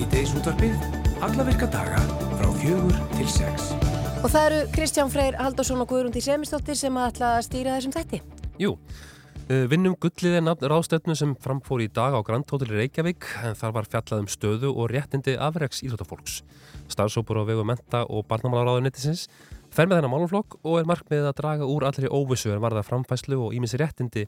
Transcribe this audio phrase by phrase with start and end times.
[0.00, 0.84] Svíteis útvarpið,
[1.20, 1.98] alla virka daga
[2.38, 3.66] frá fjögur til sex.
[4.24, 7.92] Og það eru Kristján Freyr Haldursson og Guðrundi Semistóttir sem að ætla að stýra þessum
[7.92, 8.20] þætti.
[8.62, 8.70] Jú,
[9.50, 13.52] eh, vinnum gullið er nafn ráðstöfnu sem framfór í dag á Grand Hotel Reykjavík en
[13.60, 16.40] þar var fjallað um stöðu og réttindi afreiks íþróttafólks.
[16.88, 19.28] Starfsópur á vegu menta og barnamálaráðunettisins
[19.74, 23.38] fer með þennan málumflokk og er markmiðið að draga úr allri óvissu en varða framfæslu
[23.46, 24.26] og ímissi réttindi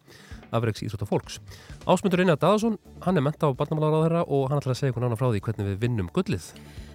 [0.54, 1.40] afreiks íþróttafólks.
[1.86, 5.28] Ásmundur Einar Daðarsson, hann er menta á barnamálaráðurra og hann ætlar að segja hvernig frá
[5.30, 6.48] því hvernig við vinnum gullið.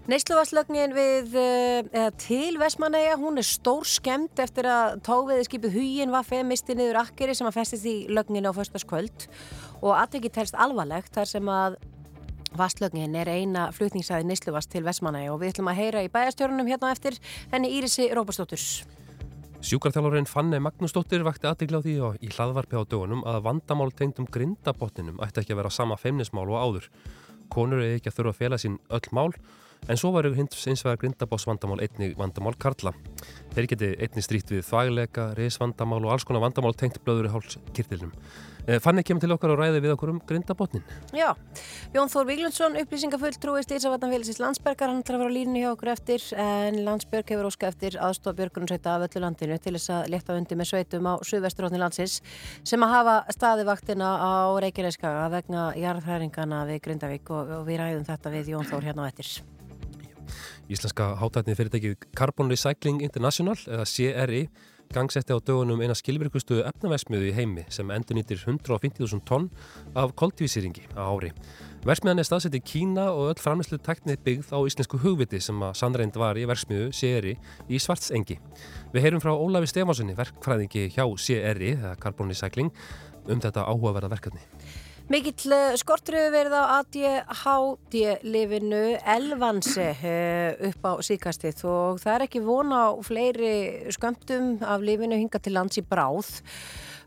[0.07, 6.77] Neysluvarslögnin við, eða til Vestmanæja, hún er stór skemmt eftir að tófiðiskipið Hugin var femisti
[6.79, 9.27] niður akkeri sem að festist í lögnin á förstaskvöld
[9.81, 11.75] og aðtekki telst alvarlegt þar sem að
[12.57, 16.89] Vastlögnin er eina flutningsæði Neysluvast til Vestmanæja og við ætlum að heyra í bæjastjórnum hérna
[16.95, 17.17] eftir
[17.51, 18.61] henni Írisi Róbastóttur.
[19.67, 24.27] Sjúkarþjálfurinn Fanni Magnúsdóttir vakti aðdegla á því og í hlaðvarpi á dögunum að vandamál tengdum
[24.29, 26.89] grindabotninum ætti ekki að vera sama feimnismál og áður.
[27.53, 29.31] Konur er ekki að þurfa að fela sín öll mál
[29.87, 32.93] en svo varu hins eins vegar grindabótsvandamál einnig vandamál Karla.
[33.53, 37.33] Þeir geti einnig strýtt við þvægleika, reysvandamál og alls konar vandamál tengt blöður
[38.67, 38.83] í háls kirtilnum.
[38.83, 40.83] Fanni kemur til okkar og ræði við okkur um grindabotnin.
[41.15, 41.35] Já,
[41.93, 45.71] Jón Þór Víglundsson, upplýsingafull trúist í Ísavatnafélagsins Landsbergar, hann þarf að vera á línni hjá
[45.71, 50.09] okkur eftir en Landsberg hefur óska eftir aðstof Björgunarsveita af öllu landinu til þess að
[50.13, 52.21] leta undir með sveitum á Suðvesturhóttni landsins
[52.63, 58.33] sem að hafa staðivaktina á Reykjaneskaga vegna jarðhæringana við Grindavík og, og við ræðum þetta
[58.33, 59.37] við Jón Þór hérna á eftir.
[60.67, 64.41] Íslenska hátætnið fyrirtækið Carbon Recycling International eða CRI
[64.93, 69.49] gangsetti á dögunum eina skilvirkustu efnaversmiðu í heimi sem endur nýttir 150.000 tonn
[69.97, 71.33] af koldvísýringi á ári.
[71.87, 75.77] Versmiðan er staðsett í Kína og öll framleyslu teknið byggð á íslensku hugviti sem að
[75.79, 77.37] sannreind var í versmiðu CRI
[77.69, 78.39] í Svartsengi.
[78.91, 82.73] Við heyrum frá Ólafi Stefánssoni, verkfræðingi hjá CRI, eða Carbon Recycling,
[83.27, 84.43] um þetta áhugaverða verkefni.
[85.07, 89.85] Mikill skortur hefur verið á ADHD-lifinu Elvansi
[90.67, 95.55] upp á síkastið og það er ekki vona á fleiri skömmtum af lifinu hinga til
[95.55, 96.27] lands í bráð.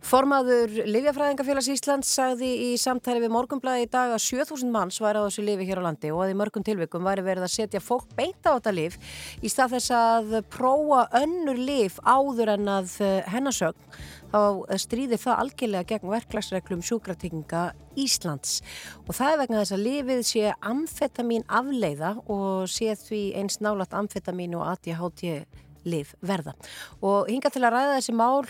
[0.01, 5.27] Formaður Livjafræðingafélags Íslands sagði í samtæri við morgunblæði í dag að 7000 manns væri á
[5.27, 8.09] þessu lifi hér á landi og að í mörgum tilvikum væri verið að setja fólk
[8.17, 8.97] beint á þetta lif
[9.45, 12.97] í stað þess að prófa önnur lif áður en að
[13.29, 17.65] hennasögn þá stríðir það algjörlega gegn verklagsreglum sjúkratinga
[17.99, 18.61] Íslands
[19.07, 23.97] og það er vegna þess að lifið sé amfetamin afleiða og sé því eins nálat
[23.97, 25.43] amfetamin og ADHD
[25.89, 26.55] liv verða.
[27.01, 28.45] Og hinga til að ræða þessi mál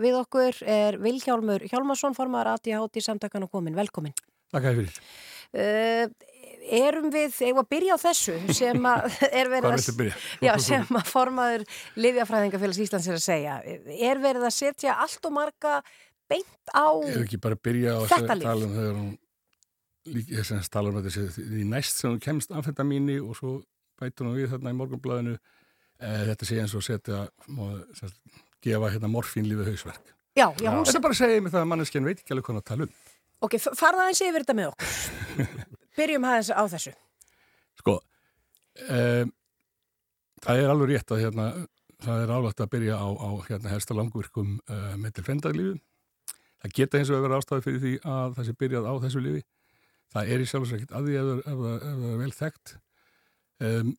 [0.00, 3.76] við okkur er Vilhjálmur Hjálmarsson, formar ADHD samtakan og komin.
[3.76, 4.16] Velkomin.
[4.50, 4.96] Takk fyrir.
[5.50, 6.06] Uh,
[6.78, 10.12] erum við, eigum að byrja á þessu sem að er verið að,
[10.46, 11.64] já, sem að formaður
[12.00, 13.56] Livjafræðingafélags Íslands er að segja.
[14.10, 15.80] Er verið að setja allt og marga
[16.30, 19.10] beint á Ef ekki bara byrja á þetta líf tala um þegar hún
[20.10, 23.56] líka þess að tala um þetta því næst sem hún kemst amfetamíni og svo
[24.00, 27.26] bætur hún við þarna í morgunblæðinu eh, þetta sé eins og setja
[27.98, 28.16] set,
[28.64, 30.14] gefa hérna morfínlífið hausverk.
[30.38, 32.86] Já, já, Þetta bara segja mig það að manneskjan veit ekki alveg hvað að tala
[32.86, 32.96] um.
[33.40, 36.94] Ok, farða aðeins yfir þetta með okkur Byrjum aðeins á þessu.
[37.80, 39.30] Sko um,
[40.44, 41.46] það er alveg rétt að hérna,
[42.04, 45.78] það er álvægt að byrja á, á hérna helsta langvirkum uh, meðtil frendaglífi
[46.60, 49.42] það geta eins og verið ástæði fyrir því að það sé byrjað á þessu lífi.
[50.10, 52.72] Það er í sjálfsveit að því ef það er vel þekkt.
[53.60, 53.92] Um,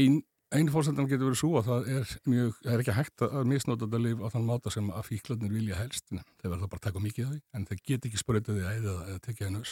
[0.00, 0.22] einn
[0.54, 3.86] ein fórsendan getur verið svo að það er mjög, það er ekki hægt að misnóta
[3.88, 7.02] þetta líf á þann máta sem að fíklarnir vilja helst þeir verða bara að taka
[7.02, 9.64] mikið af því en þeir get ekki spröytið því að eða, eða tekja hennu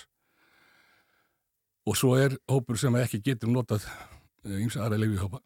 [1.87, 3.87] og svo er hópur sem ekki getur notað
[4.47, 5.43] eins og aðra lífi hópa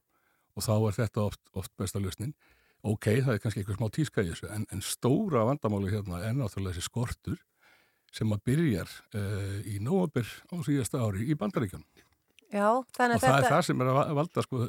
[0.56, 2.32] og þá er þetta oft, oft besta lausnin.
[2.86, 6.36] Ok, það er kannski eitthvað smá tíska í þessu en, en stóra vandamáli hérna er
[6.36, 7.38] náttúrulega þessi skortur
[8.14, 11.84] sem að byrjar uh, í nógabir á síðasta ári í bandaríkjum
[12.54, 13.30] Já, og það þetta...
[13.36, 14.66] er það sem er að valda sko,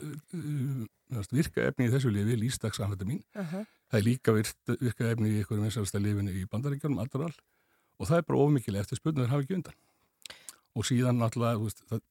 [1.29, 3.68] virka efni í þessu lifi lístaksamfetamín uh -huh.
[3.91, 7.38] það er líka virka efni í einhverjum einsalasta lifinu í bandaríkjum, Adderall
[7.97, 9.77] og það er bara ofmikil eftir spurningar hafa ekki undan
[10.77, 12.03] og síðan náttúrulega veist, það,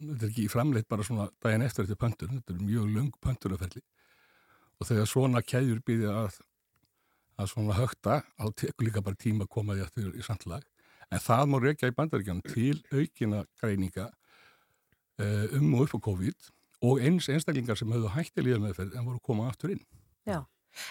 [0.00, 3.84] þetta er ekki framleitt bara svona daginn eftir þetta pöntur, þetta er mjög löng pönturafælli
[4.80, 6.40] og þegar svona kæður býðja að,
[7.38, 10.66] að svona högta, þá tekur líka bara tíma að koma því aftur í samtlag
[11.12, 14.10] en það má reykja í bandaríkjum til aukina greininga
[15.54, 16.50] um og upp á COVID
[16.84, 19.82] og eins einstaklingar sem höfðu hætti líða meðferð en voru að koma aftur inn.
[20.26, 20.40] Já,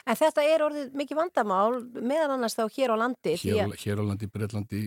[0.07, 3.35] en þetta er orðið mikið vandamál meðan annars þá hér á landi.
[3.43, 3.75] Hér, að...
[3.83, 4.83] hér á landi, Breitlandi,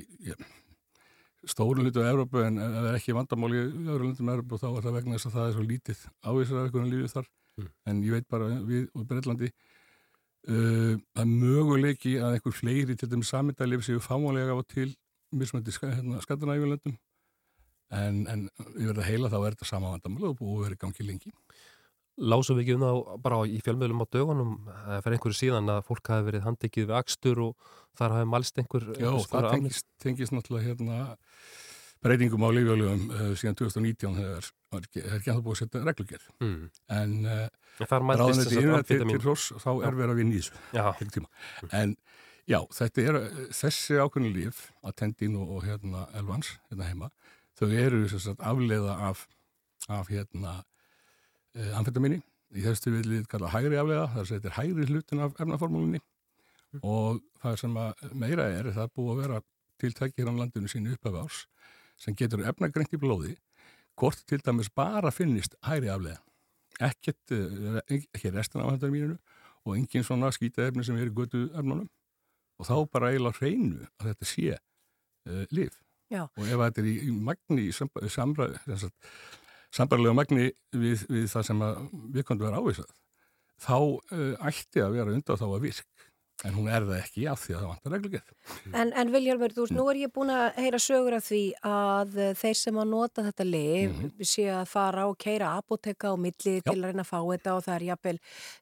[1.50, 4.86] stórun hlutu á Európa en það er ekki vandamál í öðru landum Európa þá er
[4.86, 7.72] það vegna þess að það er svo lítið ávísar af einhvern lífið þar mm.
[7.90, 13.32] en ég veit bara við og Breitlandi uh, að möguleiki að einhver fleiri til dæmis
[13.34, 14.90] samindalif séu fámálega á til
[15.34, 16.96] mismöndi hérna, skattanægjulöndum
[17.94, 21.32] en, en við verðum heila þá er þetta sama vandamál og búið verið gangi lengi.
[22.16, 25.82] Lásum við ekki um það bara í fjölmiðlum á dögunum eh, fyrir einhverju síðan að
[25.88, 30.36] fólk hafi verið handekið við akstur og þar hafi malst einhver Já, það tengist, tengist
[30.36, 31.00] náttúrulega hérna
[32.04, 35.82] breytingum á lífjálugum uh, síðan 2019 þegar það er ekki að það búið að setja
[35.86, 36.60] reglugjörð mm.
[36.96, 37.14] en
[38.88, 41.24] til, til hross þá er verið að vinna í þessu
[41.80, 41.96] en
[42.46, 43.20] já, þetta er
[43.60, 47.10] þessi ákveðinu líf að tendin og, og hérna elvans hérna heima,
[47.58, 49.26] þau eru sagt, afleiða af,
[49.88, 50.60] af hérna
[51.78, 52.20] amfetaminni
[52.54, 56.82] í þessu við kalla hægri afleiða þar sem þetta er hægri hlutin af efnaformúlinni mm.
[56.82, 57.78] og það sem
[58.12, 59.40] meira er það er búið að vera
[59.82, 61.40] tiltækir á landinu sínu upp af árs
[62.00, 63.34] sem getur efnagreint í blóði
[63.96, 66.20] hvort til dæmis bara finnist hæri aflega
[66.80, 69.16] ekkert, eh, ekki restan af hættarmíninu
[69.64, 71.88] og engin svona skýtaefni sem er í götu efnunum
[72.60, 74.60] og þá bara eiginlega hreinu að þetta sé uh,
[75.32, 75.72] eh, liv
[76.12, 76.22] Já.
[76.28, 77.66] og ef þetta er í, í magni
[79.74, 81.64] sambarlega magni við, við það sem
[82.14, 82.92] við kondum vera ávísað
[83.56, 86.06] þá uh, ætti að vera undan þá að virk
[86.44, 88.32] En hún er það ekki af því að það vantar reglugjörð.
[88.76, 92.18] En, en Viljálfur, þú veist, nú er ég búin að heyra sögur af því að
[92.36, 94.26] þeir sem að nota þetta liv mm -hmm.
[94.32, 96.62] sé að fara og keira apoteka og milli Já.
[96.68, 98.18] til að reyna að fá þetta og það er jafnvel,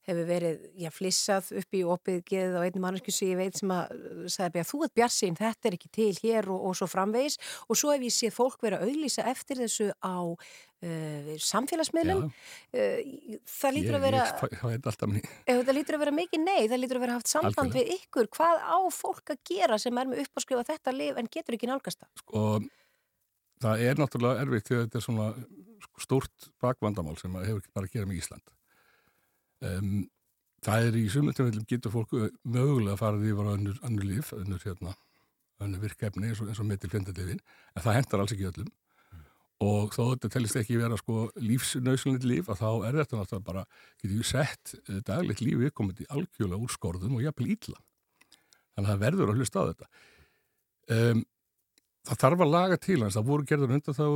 [0.06, 2.22] hefur verið, já, flissað upp í opið
[2.54, 3.84] á einu mannesku sem ég veit sem að
[4.30, 7.76] sagði að þú ert bjarsinn, þetta er ekki til hér og, og svo framvegis og
[7.76, 10.38] svo hef ég séð fólk vera að auðlýsa eftir þessu á
[10.84, 12.28] uh, samfélagsmiðlum.
[12.75, 17.19] Uh, það lítur að vera það lítur að vera mikið nei það lítur að vera
[17.19, 17.82] haft samband Alkjörlega.
[17.82, 18.31] við ykkur.
[18.38, 22.04] Hvað á fólk að gera sem er með uppáskrifa þetta liv en getur ekki nálgast
[22.04, 22.10] það?
[22.22, 22.46] Sko
[23.64, 25.28] það er náttúrulega erfitt því að þetta er svona
[26.02, 28.54] stórt bakvandamál sem hefur ekki bara að gera með Ísland.
[29.64, 29.90] Um,
[30.64, 34.08] það er í sumleitumveldum getur fólk uh, mögulega að fara því að vera önnur, önnur
[34.08, 34.94] líf önnur, hérna,
[35.64, 38.72] önnur virkefni eins og, og meðtil fjendadefin en það hendar alls ekki öllum
[39.62, 43.62] og þó þetta telist ekki vera sko lífsnauslunit líf að þá er þetta náttúrulega bara,
[44.02, 47.78] getur við sett uh, daglegt líf viðkomandi algjörlega úr skorðum og jafnvel ítla.
[48.74, 49.90] Þannig að það verður að hlusta á þetta.
[50.94, 51.24] Um,
[52.08, 54.06] það þarf að laga til hans, það voru gerður undan þá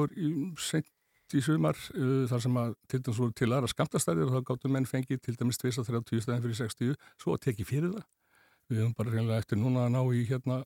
[0.66, 4.50] sent í sumar uh, þar sem að til dæmis voru til aðra skamtastæðir og þá
[4.50, 8.06] gáttu menn fengið til dæmis 230 stæðin fyrir 60 svo að teki fyrir það.
[8.68, 10.62] Við höfum bara reynilega eftir núna að ná í hérna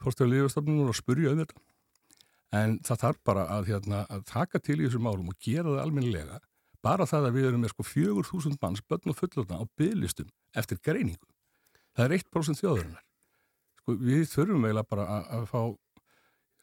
[0.00, 1.58] fórstöðu lífastofnunum og spurja um þetta
[2.56, 5.82] en það þarf bara að, hérna, að taka til í þessum málum og gera það
[5.84, 6.40] almennilega
[6.84, 10.80] bara það að við erum með sko 4.000 manns börn og fullotna á bygglistum eftir
[10.82, 11.28] greiningu.
[11.96, 13.04] Það er 1% þjóðurinnar.
[13.82, 15.60] Sko við þurfum eiginlega bara að, að fá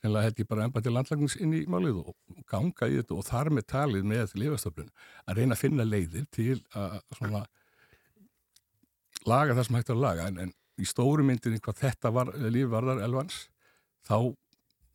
[0.04, 3.28] hennilega held ég bara ennbært til landlagnings inn í málið og ganga í þetta og
[3.28, 4.92] þar með talið með lifastoflun
[5.25, 7.44] að reyna að finna leiðir til að svona
[9.28, 13.01] laga það sem hægt að laga en, en í stóru myndinni hvað þetta var lífvarðar
[13.06, 13.48] elvans
[14.07, 14.18] þá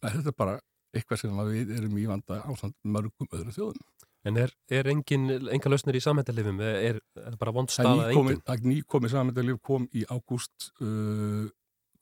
[0.06, 0.61] er þetta bara
[0.93, 2.50] eitthvað sem við erum í vanda á
[2.85, 3.89] mörgum öðru þjóðum.
[4.23, 6.61] En er, er engin, enga lausnir í samhættalifum?
[6.62, 8.44] Er, er bara vond stað að engin?
[8.47, 11.49] Það nýkomið samhættalif kom í ágúst uh,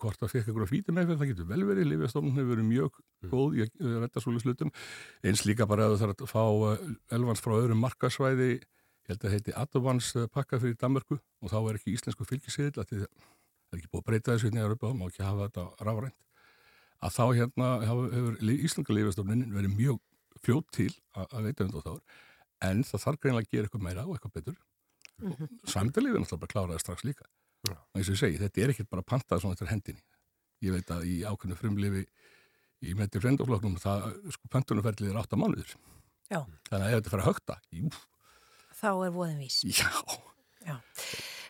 [0.01, 3.33] hvort það fekk eitthvað fítið með það getur vel verið, Lífjastofnun hefur verið mjög mm.
[3.33, 4.73] góð í að retta svolítið slutum
[5.27, 9.19] eins líka bara að það þarf að fá uh, elvans frá öðrum markasvæði ég held
[9.19, 12.97] að það heiti Adovans uh, pakka fyrir Danmarku og þá er ekki íslensku fylgisiðil það
[13.01, 13.07] er
[13.79, 16.19] ekki búið að breyta þessu upp á, má ekki hafa þetta rárænt
[17.01, 20.01] að þá hérna hefur Íslanga Leifastofnin verið mjög
[20.45, 22.19] fljótt til að veita undan þáður
[22.71, 24.57] en það þarf greinlega að gera eitthvað meira og eitthvað betur
[25.21, 25.61] mm -hmm.
[25.65, 27.27] samtalið er náttúrulega bara kláraði strax líka
[27.69, 27.77] ja.
[27.77, 30.05] og eins og ég segi, þetta er ekkert bara pantað svona eftir hendinni
[30.61, 32.05] ég veit að í ákveðinu frumlifi
[32.81, 35.75] í meðtir frendofloknum það, sko, pöntunumferðlið er 8 mánuður
[36.31, 36.45] Já.
[36.69, 37.91] þannig að ef þetta fyrir að högta jú.
[38.81, 39.91] þá er voðin vís Já,
[40.65, 40.77] Já.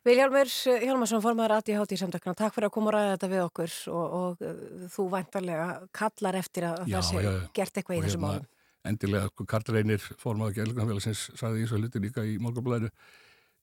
[0.07, 0.49] Viljálmur
[0.81, 4.45] Hjálmarsson, formar ADHD samtakna, takk fyrir að koma og ræða þetta við okkur og, og
[4.49, 5.67] uh, þú væntarlega
[5.97, 7.29] kallar eftir að já, það sé já,
[7.59, 8.47] gert eitthvað í þessu hérna, málum.
[8.89, 12.89] Endilega, sko, Karl Reynir, formar Gjörlunarfélagsins, sagði eins og hluti líka í morgunblæðinu.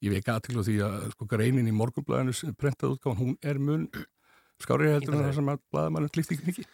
[0.06, 3.89] Ég veik aðtil á því að sko, greinin í morgunblæðinu prentað útgáðan, hún er mun
[4.62, 6.72] skárið heldur en það sem að blæðamann klíkt ekki mikið.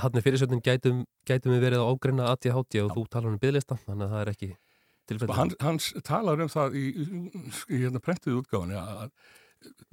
[0.00, 3.76] Hann er fyrirsöndin gætum, gætum við verið á ágreina ADHD og þú talar um byggðlista,
[3.84, 4.54] þannig að það er ekki
[5.10, 5.36] tilfelli.
[5.36, 6.88] Hans, hans talar um það í,
[7.68, 9.12] í hérna prentið útgáðan að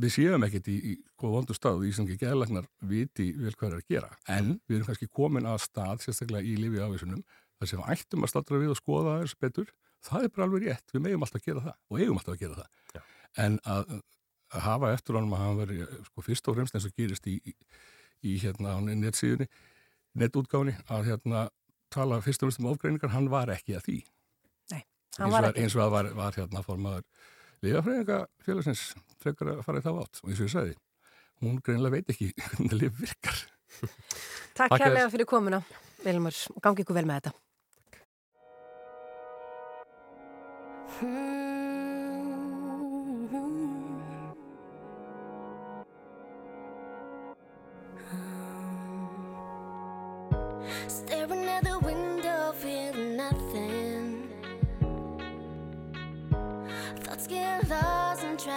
[0.01, 3.69] við séum ekkert í, í hvað vondu stað í sem ekki geðlagnar viti vel hvað
[3.69, 4.09] er að gera.
[4.31, 7.21] En við erum kannski komin að stað sérstaklega í lifi ávísunum
[7.59, 9.73] þar sem ættum að staldra við og skoða þess betur.
[10.05, 12.43] Það er bara alveg rétt, við meðum alltaf að gera það og eigum alltaf að
[12.43, 12.69] gera það.
[12.95, 13.01] Já.
[13.43, 13.89] en að,
[14.55, 17.35] að hafa eftir honum að hann veri sko fyrst og fremst eins og gerist í,
[18.25, 19.49] í hérna á nettsíðunni
[20.17, 21.43] nettútgáðni að hérna
[21.93, 23.99] tala fyrst og fremst um ofgreiningar, hann var ekki að því
[25.19, 27.05] eins og, eins og að var, var hérna formadur
[27.65, 28.83] lifafræðinga félagsins
[29.19, 30.21] frekar að fara í þá átt.
[30.23, 30.75] Og eins og ég sagði
[31.43, 33.43] hún greinlega veit ekki hvernig lif virkar.
[34.59, 35.61] Takk kærlega fyrir komuna
[36.03, 37.35] Vilmur og gangi ykkur vel með þetta.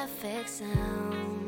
[0.02, 1.41] perfect sound.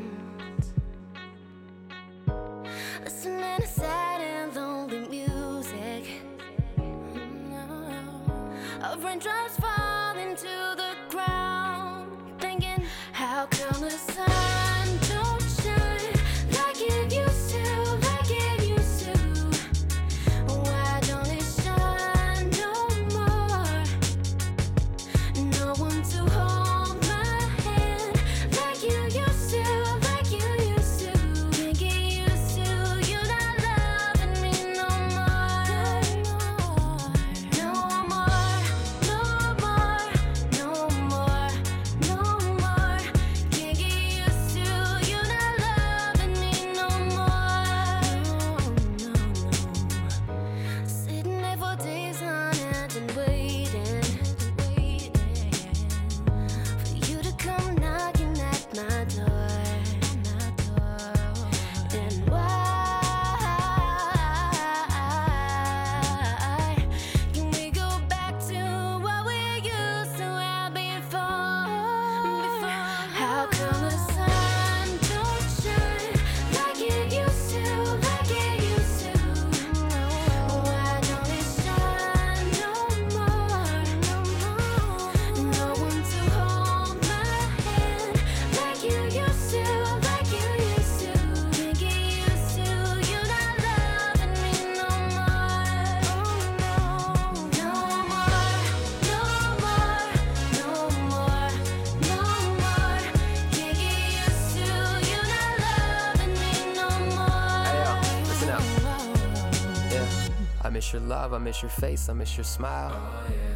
[110.95, 112.95] Your love, I miss your face, I miss your smile.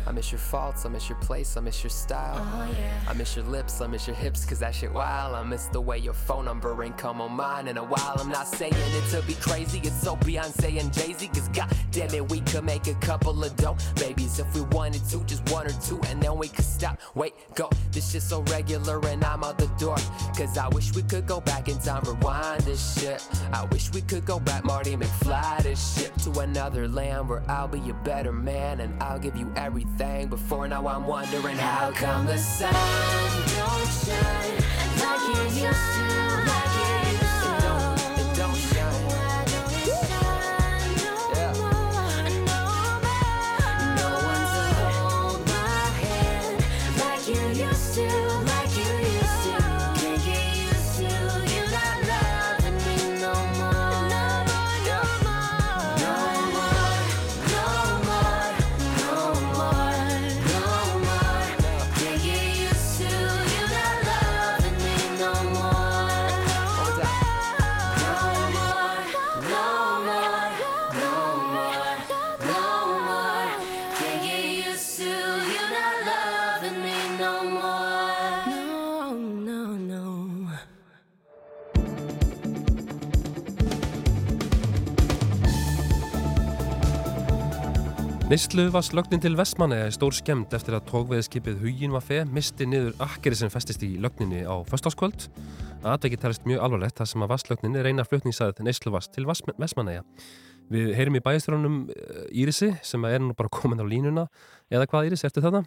[0.06, 2.38] I miss your faults, I miss your place, I miss your style.
[3.08, 5.36] I miss your lips, I miss your hips, cause that shit wild.
[5.36, 8.16] I miss the way your phone number ain't come on mine in a while.
[8.20, 11.72] I'm not saying it to be crazy, it's so Beyonce and Jay Z, cause god
[11.92, 15.50] damn it, we could make a couple of dope babies if we wanted to, just
[15.50, 17.00] one or two, and then we could stop.
[17.16, 17.70] Wait, go.
[17.92, 19.98] This shit's so regular, and I'm out the door.
[20.36, 23.26] Cause I wish we could go back in time, rewind this shit.
[23.54, 27.68] I wish we could go back, Marty McFly this shit to another land where I'll
[27.68, 30.28] be a better man and I'll give you everything.
[30.28, 34.56] Before now, I'm wondering how come the sun don't shine
[35.00, 36.29] like it used to,
[88.30, 92.68] Neyslu var slögnin til Vestmanna er stór skemmt eftir að tókveðskipið Hugin var fe misti
[92.70, 95.24] niður akkeri sem festist í lögninni á föstaskvöld.
[95.82, 100.04] Atveki talist mjög alvarlegt þar sem að vasslögnin er eina flutningsæð Neysluvast til Vestmanna.
[100.70, 101.80] Við heyrim í bæðistrónum
[102.30, 104.28] Írisi sem er nú bara komin á línuna.
[104.70, 105.64] Eða hvað Íris, ertu þetta?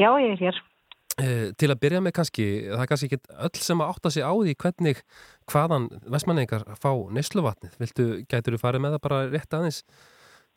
[0.00, 0.60] Já, ég er hér.
[1.20, 4.24] Eh, til að byrja með kannski, það er kannski ekki öll sem að átta sig
[4.24, 5.04] á því hvernig
[5.52, 7.76] hvaðan vestmanningar fá neysluvatnið.
[7.82, 9.82] Viltu, gætur þú farið með það bara rétt aðeins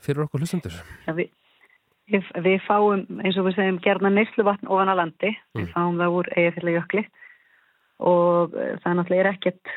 [0.06, 0.76] fyrir okkur hlustundur?
[1.08, 1.32] Já, við,
[2.44, 5.34] við, fáum, eins og við segjum, gerna neysluvatn ofan að landi.
[5.58, 7.06] Við fáum það úr eigafélagi jökli
[8.04, 9.74] og eh, það er náttúrulega er ekkert,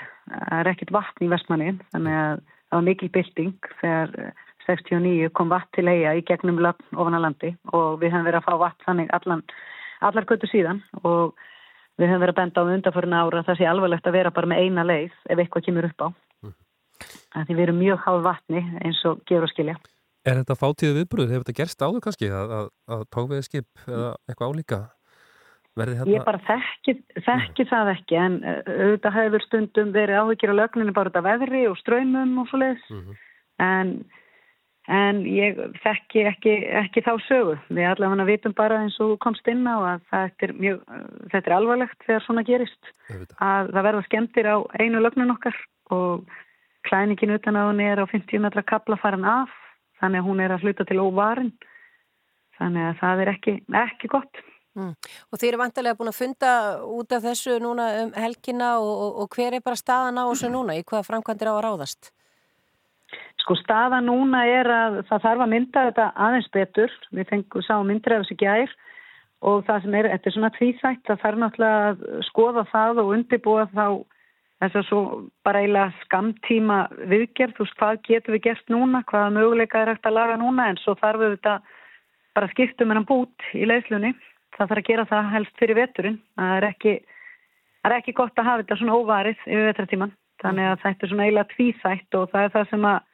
[0.59, 5.53] er ekkert vatn í vestmanni þannig að það var mikil bylting þegar eh, 69 kom
[5.53, 8.63] vatn til eiga í gegnum lögn ofan að landi og við höfum verið að fá
[8.65, 9.45] vatn þannig allan,
[10.09, 11.37] allar götu síðan og
[12.01, 14.51] við höfum verið að benda á undarförun ára að það sé alvarlegt að vera bara
[14.51, 16.09] með eina leið ef eitthvað kemur upp á.
[17.37, 19.77] Því við erum mjög háð vatni eins og gefur og skilja.
[20.27, 21.33] Er þetta fátíðu viðbröð?
[21.33, 24.79] Hefur þetta gerst áður kannski að, að, að tókveði skip eða eitthvað álíka?
[25.77, 26.07] Hérna...
[26.09, 31.13] Ég bara þekki, þekki það ekki en auðvitað hefur stundum verið áhyggjur á lögninu bara
[31.13, 33.19] út af veðri og ströymum og svo leiðis Mhm.
[33.61, 33.91] en
[34.89, 37.57] en ég þekki ekki, ekki þá sögu.
[37.75, 40.83] Við allavega vitum bara eins og komst inn á að þetta er, mjög,
[41.33, 43.37] þetta er alvarlegt þegar svona gerist Auðvitað.
[43.43, 45.57] að það verða skemmtir á einu lögnun okkar
[45.91, 46.25] og
[46.87, 49.51] klæningin utan að hún er á 50 metra kapla farin af
[50.01, 51.55] þannig að hún er að hluta til óvarin
[52.59, 54.45] þannig að það er ekki, ekki gott.
[54.77, 54.93] Mm.
[55.33, 56.53] Og þið eru vantarlega búin að funda
[56.85, 60.51] út af þessu núna um helgina og, og, og hver er bara staðan á þessu
[60.53, 60.77] núna?
[60.77, 62.11] Í hvaða framkvæmdir á að ráðast?
[63.41, 66.99] Sko staða núna er að það þarf að mynda þetta aðeins betur.
[67.15, 68.77] Við fengum sá af þessu gær
[69.47, 73.11] og það sem er, þetta er svona tvíþætt, það þarf náttúrulega að skoða það og
[73.17, 73.87] undirbúa þá
[74.63, 75.01] þess að svo
[75.45, 76.79] bara eiginlega skamtíma
[77.11, 80.71] viðgerð, þú veist hvað getur við gert núna, hvaða möguleika er hægt að laga núna
[80.71, 81.57] en svo þarf við þetta
[82.37, 84.15] bara skiptum en bút í leiðslunni.
[84.57, 86.17] Það þarf að gera það helst fyrir veturinn.
[86.37, 86.95] Það er ekki,
[87.83, 90.17] það er ekki gott að hafa þetta svona óvarið yfir vetratíman.
[90.45, 93.05] Þannig að þetta er svona eiginlega tvíþætt og það er það sem að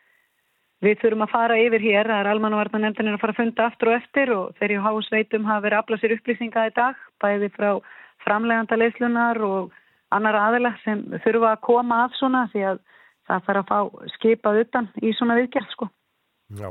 [0.83, 3.97] Við þurfum að fara yfir hér, það er almannavarnanefndinir að fara að funda aftur og
[4.01, 7.69] eftir og þegar í hásveitum hafa verið að afla sér upplýsinga í dag, bæði frá
[8.25, 9.77] framleganda leyslunar og
[10.17, 12.83] annar aðila sem þurfa að koma að svona því að
[13.29, 15.89] það þarf að fá skipað utan í svona viðgerð sko.
[16.53, 16.69] Já,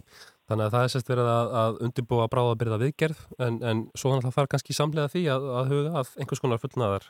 [0.50, 4.36] þannig að það er sérst verið að, að undirbúa bráðabyrða viðgerð en, en svo hann
[4.36, 7.08] þarf kannski samlega því að, að huga að einhvers konar fullnaðar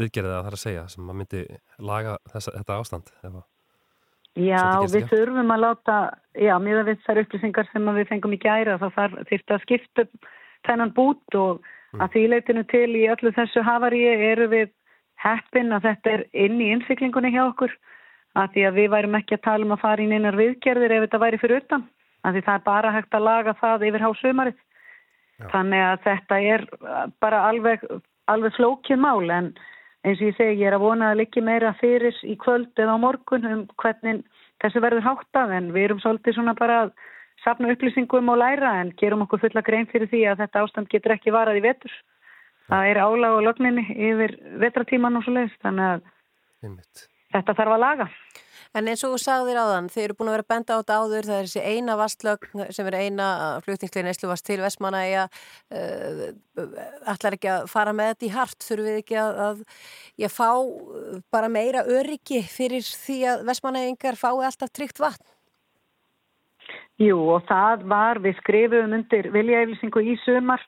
[0.00, 1.42] viðgerðið að það er að segja sem að myndi
[1.78, 3.44] laga þessa, þetta ástand eða
[4.34, 5.96] Já, við þurfum að láta,
[6.34, 9.62] já, mjög að við þær upplýsingar sem við fengum í gæra þá þarf þýrt að
[9.62, 10.04] skipta
[10.66, 12.00] þennan bút og mm.
[12.02, 14.72] að því leitinu til í öllu þessu hafaríi eru við
[15.24, 17.74] heppin að þetta er inn í innsiklingunni hjá okkur
[18.34, 21.04] að því að við værum ekki að tala um að fara inn einar viðgerðir ef
[21.06, 21.84] þetta væri fyrir utan
[22.24, 24.58] að því það er bara hægt að laga það yfir hásumarið.
[25.50, 26.64] Þannig að þetta er
[27.20, 27.82] bara alveg,
[28.30, 29.50] alveg flókið mál en
[30.04, 32.96] eins og ég segi, ég er að vona að líki meira fyrir í kvöld eða
[32.96, 34.22] á morgun um hvernig
[34.62, 36.94] þessu verður háttað en við erum svolítið svona bara að
[37.44, 41.16] safna upplýsingum og læra en gerum okkur fulla grein fyrir því að þetta ástand getur
[41.16, 41.94] ekki varað í vetur.
[42.70, 46.06] Það er álag og lögninni yfir vetratíman og svo leiðist þannig að
[46.64, 47.06] Einmitt.
[47.34, 48.08] þetta þarf að laga.
[48.74, 51.26] En eins og þú sagðir áðan, þeir eru búin að vera benda á þetta áður,
[51.28, 53.26] það er þessi eina vastlögn sem er eina
[53.62, 55.28] flutningslegin Ísluvast til Vestmanæja,
[55.70, 56.24] uh,
[57.12, 59.62] ætlar ekki að fara með þetta í hart, þurfum við ekki að, að
[60.24, 60.48] ég fá
[61.36, 65.30] bara meira öryggi fyrir því að Vestmanæjingar fái alltaf tryggt vatn?
[66.98, 70.62] Jú og það var, við skrifum undir viljaeyflýsingu í sumar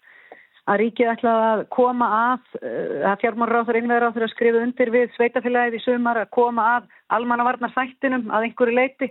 [0.66, 2.46] að ríkið ætlaði að koma að,
[3.06, 8.48] að fjármárráður innveðráður að skrifa undir við sveitafélagið í sumar að koma að almannavarnarsættinum að
[8.48, 9.10] einhverju leiti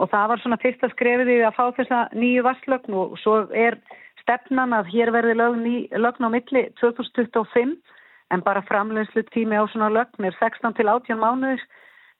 [0.00, 3.78] og það var svona fyrsta skrefið í að fá þessa nýju vasslögn og svo er
[4.22, 7.76] stefnan að hér verði lögn, ný, lögn á milli 2025
[8.30, 11.62] en bara framlegslu tími á svona lögn er 16 til 18 mánuðir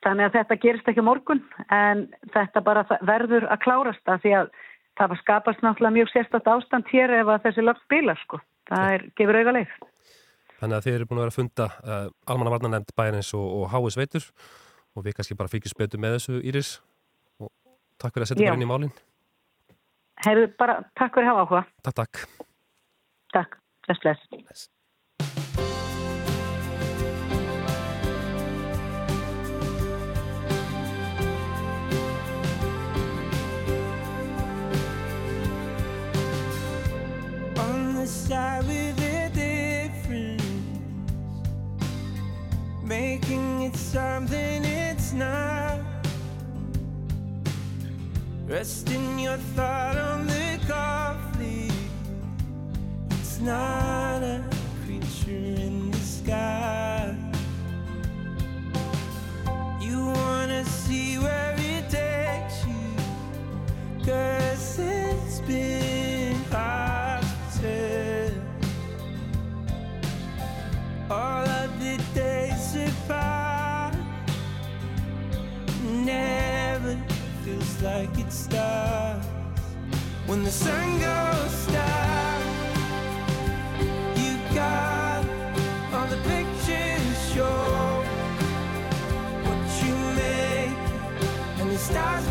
[0.04, 1.42] þannig að þetta gerist ekki morgun
[1.74, 4.54] en þetta bara verður að klárast að því að
[5.00, 8.40] það var skapast náttúrulega mjög sérstatt ástand hér ef að þessi lögn spila sko.
[8.70, 9.76] Það er, gefur auga leið.
[10.60, 13.96] Þannig að þið eru búin að vera að funda uh, almannavarnanemnd bæjarins og, og háis
[13.98, 14.26] veitur
[14.94, 16.74] og við kannski bara fylgjum spötu með þessu Íris
[17.40, 17.50] og
[18.00, 18.92] takk fyrir að setja bara inn í málinn.
[20.20, 21.62] Heyrðu bara, takk fyrir að hafa áhuga.
[21.86, 22.44] Takk, takk.
[23.32, 23.56] Takk,
[23.86, 24.28] bless, bless.
[24.36, 24.68] bless.
[38.06, 40.42] Side with a difference,
[42.82, 45.80] making it something it's not.
[48.46, 51.70] Resting your thought on the coffee,
[53.10, 54.42] it's not a
[54.84, 57.14] creature in the sky.
[59.80, 64.39] You wanna see where it takes you, cause
[71.12, 73.96] All of the days apart
[75.82, 76.96] never
[77.44, 79.26] feels like it starts
[80.26, 82.42] when the sun goes down.
[84.14, 85.24] You got
[85.92, 88.04] all the pictures show
[89.42, 90.78] what you make,
[91.60, 92.24] and the stars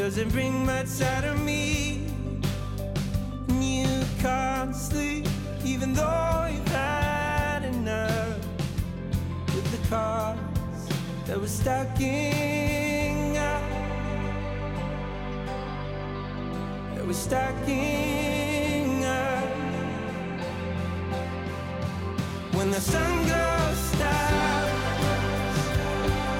[0.00, 2.06] doesn't bring much out of me.
[3.48, 5.26] And you can't sleep,
[5.62, 8.38] even though you've had enough
[9.54, 10.38] with the car
[11.46, 13.62] stacking up.
[16.94, 19.50] Yeah, we're stacking up.
[22.54, 24.64] When the sun goes down,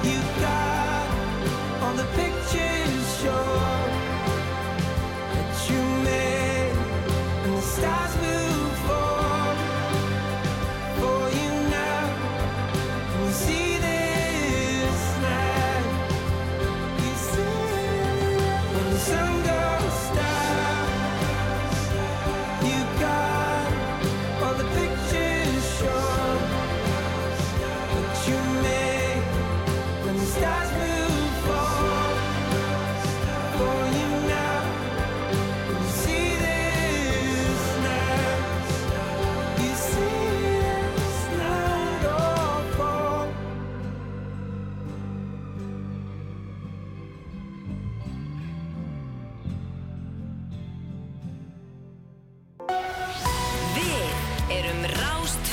[0.03, 2.30] you got all the pictures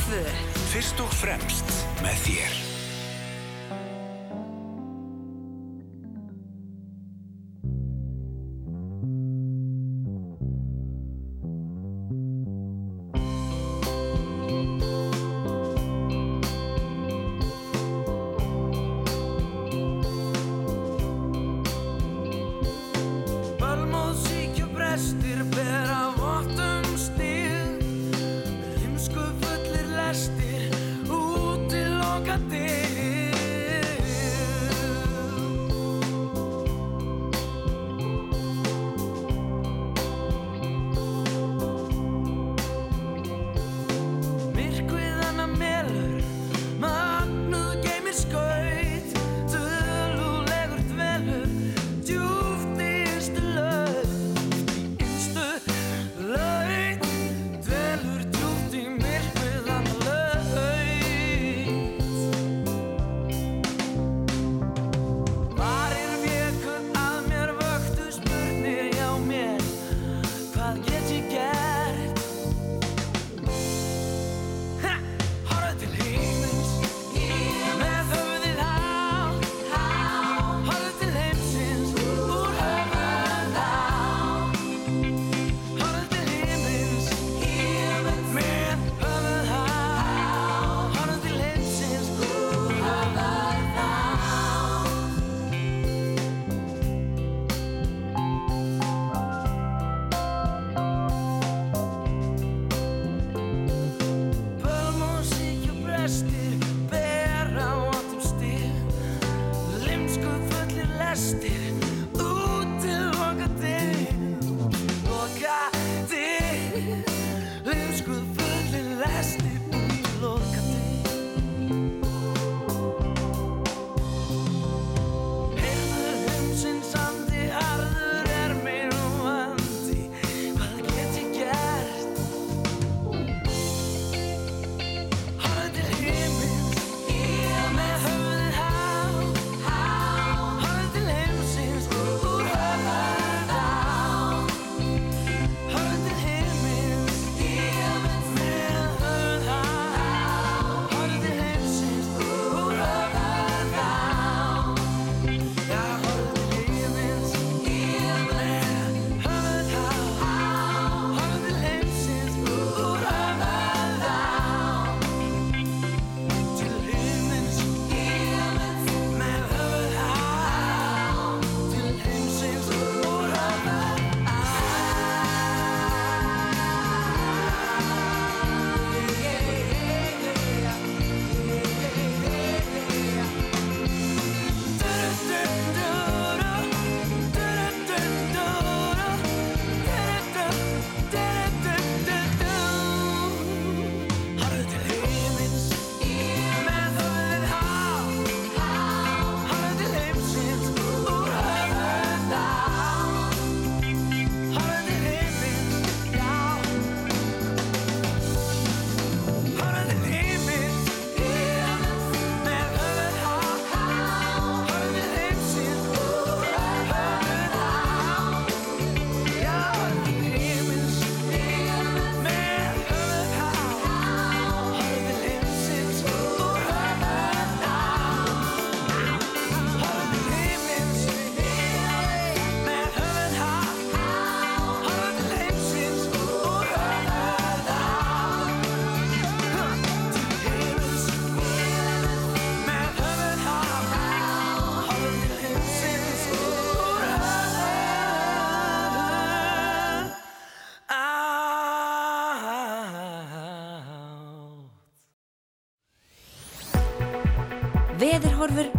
[0.08, 0.24] Rástfö
[0.72, 2.67] Fyrst og fremst með þér.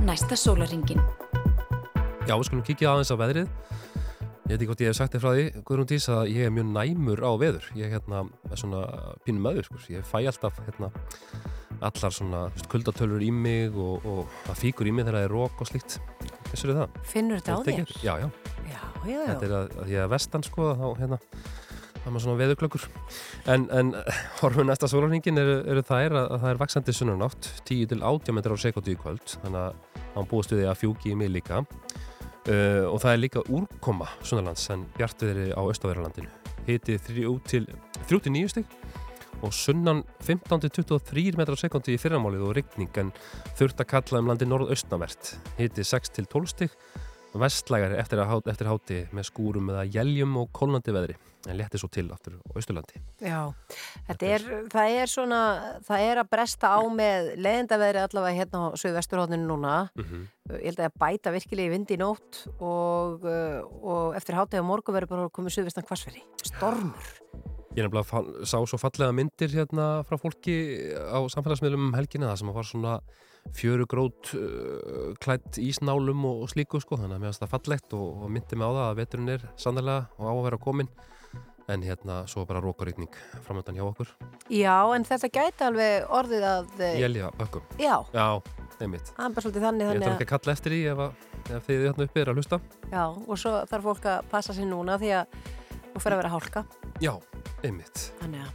[0.09, 1.01] Næsta sólaringin.
[2.25, 3.49] Já, við skulum kíkja aðeins á veðrið.
[4.49, 6.53] Ég veit ekki hvort ég hef sagt þér frá því, Guðrún Dís, að ég er
[6.53, 7.67] mjög næmur á veður.
[7.77, 8.79] Ég hérna, er svona
[9.27, 9.81] pínum öður, sko.
[9.93, 10.89] Ég fæ alltaf hérna,
[11.85, 12.41] allar svona
[12.71, 15.99] kuldatölur í mig og, og það fíkur í mig þegar það er rók og slíkt.
[16.49, 16.97] Þessu er það.
[17.11, 17.83] Finnur þetta á þér?
[17.83, 18.01] eftir?
[18.01, 18.27] Já, já.
[18.65, 19.49] Já, já, Þetta já.
[19.51, 21.21] er að, að ég er vestan, sko, þá hérna,
[21.99, 22.89] það er maður svona veðurklökkur.
[23.53, 23.93] En, en
[24.41, 28.39] horfum næsta sólarhingin eru, eru þær að, að það er vaksandi sunnanátt, 10 til 80
[28.39, 29.88] metrar á sekundu í kvöld, þannig að
[30.27, 31.63] við því að fjúki í mig líka.
[32.49, 36.31] Uh, og það er líka úrkoma sunnarlands en bjartviðri á Östaverðarlandinu.
[36.69, 37.67] Hitið 3 til,
[38.09, 38.73] 3 til 9 stig
[39.45, 43.13] og sunnan 15 til 23 metrar sekundi í fyrramálið og rigning en
[43.59, 45.35] þurft að kalla um landi norðaustnavert.
[45.59, 46.75] Hitið 6 til 12 stig
[47.37, 52.09] vestlægari eftir, eftir háti með skúrum eða jæljum og kólnandi veðri en létti svo til
[52.11, 52.99] aftur á Östurlandi.
[53.23, 53.53] Já,
[54.09, 55.41] þetta er, það er svona,
[55.87, 59.75] það er að bresta á með leiðindaveðri allavega hérna á Suðvesturhóðinu núna.
[59.95, 60.25] Mhm.
[60.49, 64.65] Ég held að bæta virkilega í vindi í nótt og, uh, og eftir hátegi á
[64.65, 66.25] morgu verður bara komið Suðvestan hvassveri.
[66.43, 67.15] Stormur.
[67.77, 72.53] Ég nefnilega sá svo fallega myndir hérna frá fólki á samfélagsmiðlum um helgina það sem
[72.55, 72.99] var svona
[73.55, 78.25] fjörugrót uh, klætt ísnálum og, og slíku sko þannig að mér finnst það fallegt og,
[78.25, 80.91] og myndi mig á það að veturinn er sannlega og á að vera komin
[81.69, 83.11] en hérna svo bara rókarýtning
[83.45, 84.09] framöndan hjá okkur.
[84.49, 87.61] Já, en þetta gæti alveg orðið að, eh, Jælja bökkum.
[87.77, 88.41] já, Já,
[88.81, 89.11] einmitt.
[89.13, 91.13] það er bara svolítið þannig Ég ætla þannig ekki að kalla eftir því ef, að,
[91.59, 92.59] ef þið hérna uppi er að hlusta.
[92.91, 95.25] Já, og svo þarf fólk að passa sér núna því að
[95.93, 96.65] þú fer að vera hálka.
[97.01, 97.13] Já,
[97.63, 98.05] einmitt.
[98.19, 98.51] Þannig að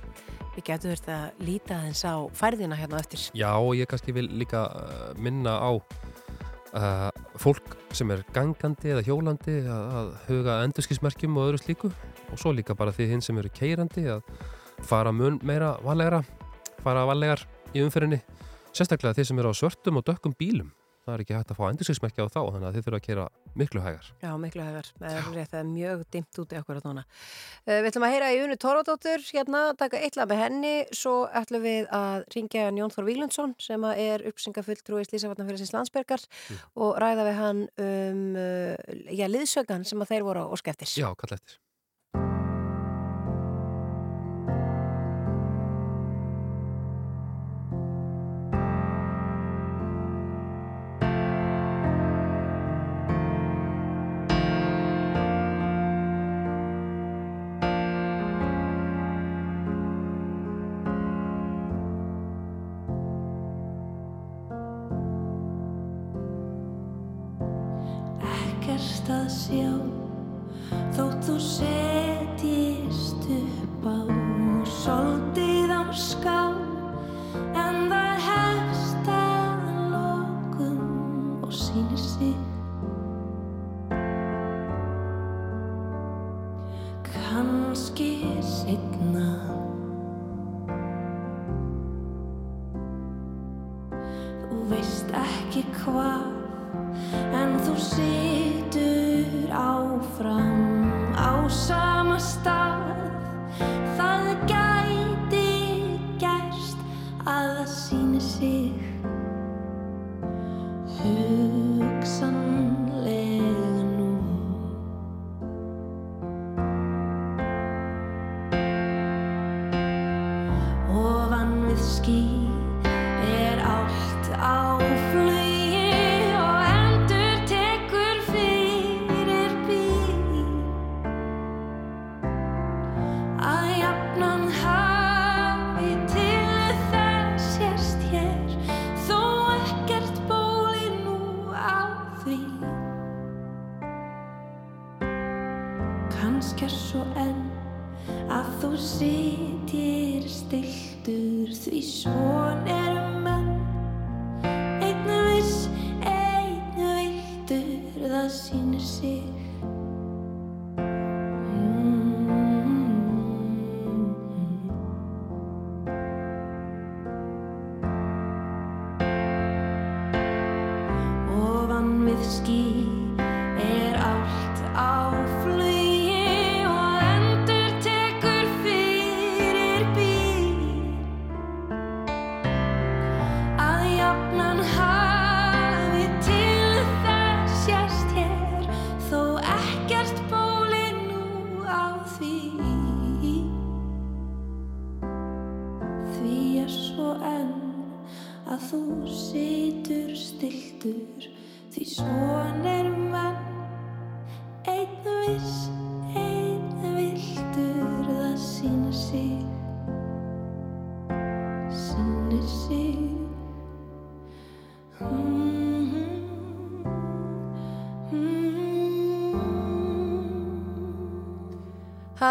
[0.54, 3.30] við getum þurft að líta aðeins á færðina hérna eftir.
[3.34, 5.70] Já, og ég kannski vil líka uh, minna á
[6.74, 11.90] uh, fólk sem er gangandi eða hjólandi að, að huga endurskismerkjum og öðru slíku
[12.34, 14.24] og svo líka bara því hinn sem eru keirandi að
[14.84, 16.24] fara mun meira valega
[16.84, 17.44] fara valegar
[17.74, 18.20] í umferðinni.
[18.74, 20.72] Sérstaklega þeir sem eru á svörtum og dökkum bílum.
[21.04, 23.24] Það er ekki hægt að fá endurskismerkja á þá þannig að þið þurfa að keira
[23.60, 24.06] miklu hægar.
[24.22, 24.86] Já, miklu hefur.
[25.02, 27.02] Það er mjög dimmt úti okkur að núna.
[27.66, 31.66] Uh, við ætlum að heyra í Unu Tóradóttur hérna, taka eitthvað með henni, svo ætlum
[31.66, 36.24] við að ringja Jón Þór Víglundsson sem er uppsingafulltrúi í Slísavatnafélagsins landsbergar
[36.72, 40.88] og ræða við hann um uh, já, liðsögan sem að þeir voru á óskeftir.
[40.96, 41.60] Já, kall eftir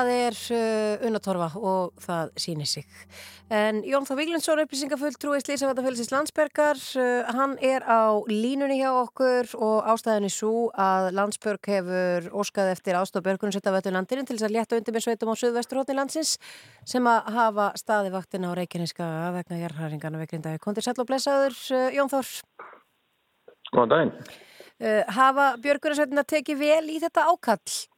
[0.03, 2.87] Það er uh, unnatorfa og það sýnir sig.
[3.53, 9.53] En Jón Þór Víglundsson, upplýsingafull trúið Slísavatafélagsins Landsbergar, uh, hann er á línunni hjá okkur
[9.55, 14.81] og ástæðinni svo að Landsberg hefur óskað eftir ástof Björgunsveitavöldu landinu til þess að létta
[14.81, 16.35] undir með sveitum á Suðvesturhóttin landsins
[16.83, 20.57] sem að hafa staði vaktina á Reykjaneska vegna jarðhæringana vegrinda.
[20.59, 22.35] Kondir sæll og blessaður, uh, Jón Þór.
[23.71, 24.13] Góðan daginn.
[24.83, 27.92] Uh, hafa Björgunsveitina tekið vel í þetta ákall?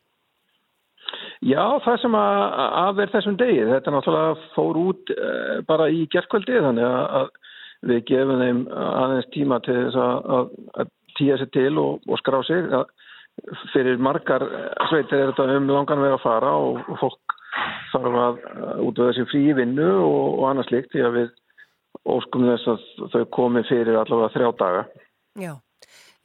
[1.46, 2.44] Já, það sem að,
[2.82, 6.86] að er þessum degi, þetta náttúrulega fór út uh, bara í gerðkvöldi þannig
[7.20, 7.32] að,
[7.86, 12.42] við gefum þeim aðeins tíma til þess að, að, tíja sér til og, og skrá
[12.44, 12.66] sig.
[13.74, 14.44] Fyrir margar
[14.90, 17.36] sveitir er þetta um langan veg að fara og, og fólk
[17.92, 18.40] þarf að
[18.84, 21.30] út af þessi frí vinnu og, og annars líkt því að við
[22.16, 24.84] óskum þess að þau komi fyrir allavega þrjá daga.
[25.40, 25.54] Já.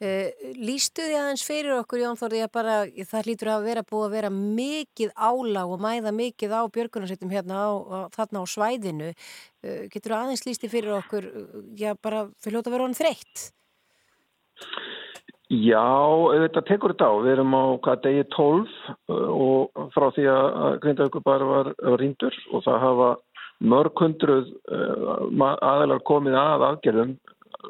[0.01, 4.05] Uh, Lýstu því aðeins fyrir okkur Jón Þórði að bara það hlýtur að vera búið
[4.07, 9.09] að vera mikið álag og mæða mikið á björgunarsveitum hérna á, á, þarna á svæðinu.
[9.61, 11.27] Uh, getur aðeins lýsti fyrir okkur
[11.77, 13.43] já bara þau hljóta að vera honum þreytt?
[15.51, 15.85] Já,
[16.47, 17.13] þetta tekur þetta á.
[17.21, 18.73] Við erum á hvað degi 12
[19.11, 23.11] og frá því að Grindavíkur bara var, var ríndur og það hafa
[23.61, 24.49] mörg hundruð
[25.61, 27.13] aðeinar komið að aðgerðum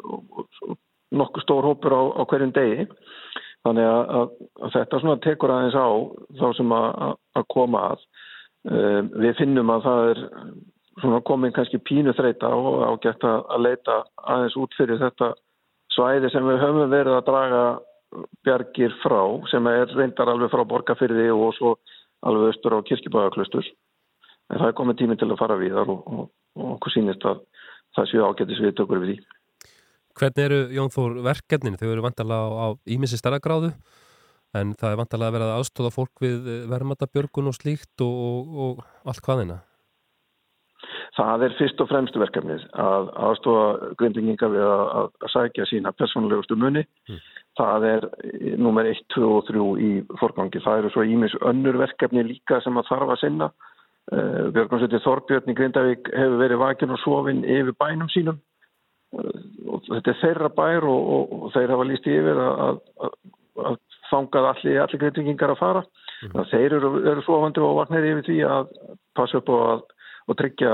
[0.08, 0.80] og
[1.12, 2.88] nokkuð stór hópur á, á hverjum degi.
[3.62, 5.90] Þannig að, að, að þetta svona tekur aðeins á
[6.40, 8.06] þá sem að, að koma að.
[8.72, 10.24] Um, við finnum að það er
[11.02, 15.32] svona komin kannski pínu þreita og ágætt að leita aðeins út fyrir þetta
[15.96, 17.64] svæði sem við höfum verið að draga
[18.46, 19.22] bjargir frá
[19.52, 21.76] sem er reyndar alveg frá borgarfyrði og svo
[22.28, 23.68] alveg östur á kirkibæðaklustur
[24.52, 26.26] en það er komið tími til að fara við og, og,
[26.60, 27.44] og okkur sínist að
[27.96, 29.18] það séu ágættis við tökur við því
[30.20, 31.80] Hvernig eru, Jón Þór, verkefnin?
[31.80, 33.72] Þau eru vantalega á ímissi starragráðu
[34.58, 38.56] en það er vantalega að vera að aðstóða fólk við verðmatabjörgun og slíkt og, og,
[38.66, 39.62] og allt hvaðina.
[41.16, 46.58] Það er fyrst og fremst verkefnið að aðstóða grindinginga við að, að sækja sína persónulegustu
[46.60, 46.86] munni.
[47.10, 47.20] Mm.
[47.60, 48.08] Það er
[48.64, 50.62] nummer 1, 2 og 3 í forgangi.
[50.64, 53.52] Það eru svo ímis önnur verkefni líka sem að þarf að sinna.
[54.12, 58.40] Uh, Björgunsveitir Þorbjörn í Grindavík hefur verið vakin og sofin yfir bænum sínum
[59.12, 63.18] þetta er þeirra bær og, og, og þeir hafa líst yfir að, að,
[63.66, 63.80] að
[64.12, 65.84] þangað allir, allir greitingingar að fara.
[66.22, 66.44] Mm.
[66.52, 68.74] þeir eru, eru svofandi og vaknaði yfir því að
[69.18, 69.94] passa upp og,
[70.30, 70.72] og tryggja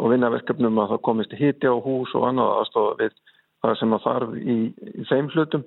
[0.00, 3.18] og vinna verkefnum að það komist hitti á hús og annað aðstofa við
[3.64, 5.66] það sem að þarf í, í þeim hlutum.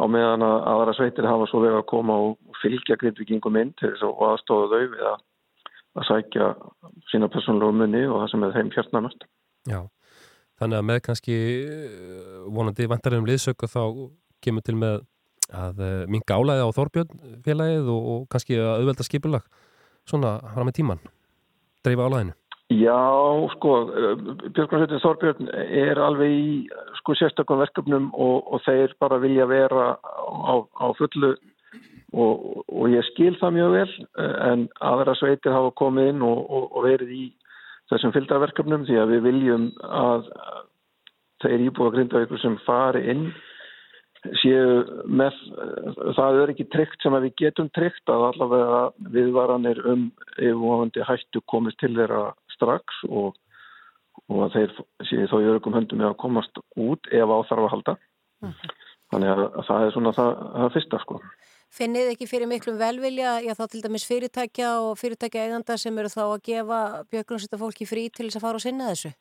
[0.00, 3.92] Á meðan að aðra sveitir hafa svo vega að koma og fylgja greitingingum inn til
[3.92, 5.24] þess að aðstofa þau við að,
[6.00, 6.52] að sækja
[7.12, 9.28] sína personlegu munni og það sem er þeim hjartnamast
[9.68, 9.82] Já
[10.62, 13.80] Þannig að með kannski eh, vonandi vantarinn um liðsöku þá
[14.44, 15.00] kemur til með
[15.50, 19.48] að eh, minga álæði á Þorbjörn félagið og, og kannski að auðvelda skipulag
[20.06, 21.02] svona hana með tíman,
[21.82, 22.36] dreifa álæðinu.
[22.72, 23.00] Já,
[23.56, 23.72] sko,
[24.54, 25.50] Björgunarsveitin Þorbjörn
[25.82, 26.54] er alveg í
[27.00, 31.34] sko sérstökum verkefnum og, og þeir bara vilja vera á, á fullu
[32.14, 33.92] og, og ég skil það mjög vel
[34.46, 37.24] en aðra sveitir hafa komið inn og verið í
[37.92, 40.28] þessum fylgdarverkefnum því að við viljum að
[41.42, 43.26] þeir íbúa grindavíkur sem fari inn
[44.38, 45.38] séu með
[46.14, 48.82] það er ekki tryggt sem að við getum tryggt að allavega
[49.14, 50.04] viðvaranir um
[50.36, 53.34] yfirvofandi hættu komist til þeirra strax og,
[54.30, 54.76] og að þeir
[55.10, 58.52] séu þó í örgum höndum með að komast út ef á þarf að halda uh
[58.52, 58.76] -huh.
[59.10, 61.20] þannig að það er svona það, það fyrsta sko
[61.72, 66.10] Finnið ekki fyrir miklum velvilja, já þá til dæmis fyrirtækja og fyrirtækja eiganda sem eru
[66.12, 69.12] þá að gefa björgrunsetta fólki frí til þess að fara og sinna þessu?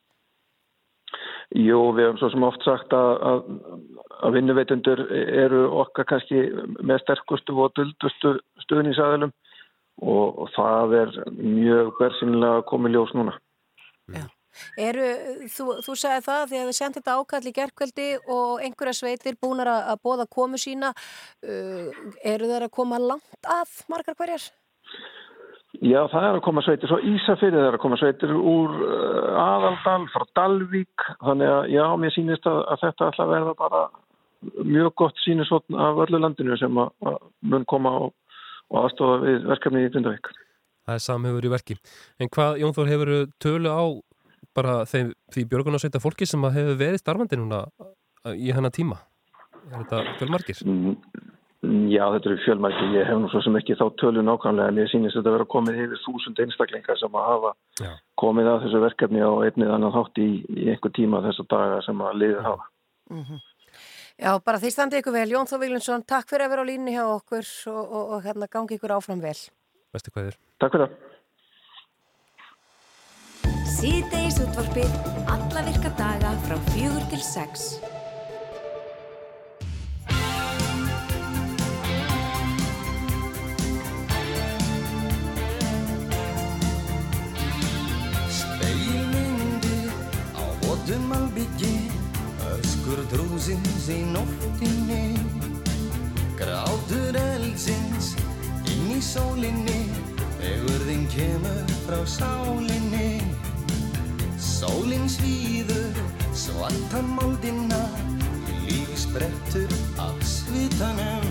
[1.56, 3.39] Jú, við hefum svo sem oft sagt að, að,
[4.24, 6.43] að vinnuveitundur eru okkar kannski
[6.80, 8.36] með sterkustu og duldustu
[8.66, 13.36] stuðninsæðilum og, og það er mjög bersinlega komið ljós núna.
[14.12, 14.28] Já.
[14.80, 15.10] Eru,
[15.52, 19.38] þú, þú sagði það því að þið sendt þetta ákall í gerðkvöldi og einhverja sveitir
[19.41, 24.49] búinar að, að bóða komu sína uh, eru þeir að koma langt að margar hverjar?
[25.82, 30.04] Já, það er að koma sveitir, svo Ísafyrið er að koma sveitir úr uh, Aðaldal,
[30.14, 33.82] frá Dalvík þannig að já, mér sýnist að, að þetta ætla að verða bara
[34.68, 37.18] mjög gott sýnisotn af öllu landinu sem að, að
[37.54, 38.14] mun koma og,
[38.70, 40.32] og aðstofa við verkefni í Dundavík
[40.82, 41.76] Það er samhefur í verki.
[42.20, 43.12] En hvað, Jón Þór, hefur
[43.43, 43.84] tölu á
[44.58, 47.66] bara þeim, því björgunarsveita fólki sem að hefur verið starfandi núna
[48.36, 49.00] í hennar tíma?
[49.72, 50.64] Er þetta fjölmargir?
[50.66, 50.96] Mm,
[51.62, 52.86] Já, þetta eru fjölmæki.
[52.98, 55.46] Ég hef nú svo sem ekki þá tölu nákvæmlega en ég sýnist þetta að vera
[55.54, 57.92] komið yfir þúsund einstaklingar sem að hafa Já.
[58.18, 62.02] komið að þessu verkefni á einnið annan þátt í, í einhver tíma þessa daga sem
[62.02, 62.66] að liðið hafa.
[64.18, 65.28] Já, bara því standi ykkur vel.
[65.36, 68.50] Jón Þó Viglinsson, takk fyrir að vera á línni hjá okkur og, og, og hérna
[68.50, 69.38] gangi ykkur áfram vel.
[69.94, 70.42] Bestu hvað þér?
[70.66, 71.11] Takk fyrir það.
[73.82, 74.92] Síðdeis útvarpið
[75.34, 77.64] alla virka daga frá fjögur til sex.
[88.30, 89.90] Speilmyndi
[90.38, 91.90] á votum albyggi
[92.52, 95.18] Öskur drúsins í nóttinni
[96.38, 98.14] Grátur eldsins
[98.70, 99.88] inn í sólinni
[100.38, 103.31] Vegurðin kemur frá sálinni
[104.62, 105.95] Sólin svíður
[106.38, 107.80] svarta moldina
[108.62, 111.26] Lífi sprettur af svitanum.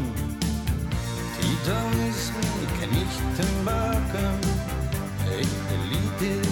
[1.37, 4.41] Títanismi knýttum bakum
[5.31, 6.51] Eitt lítið,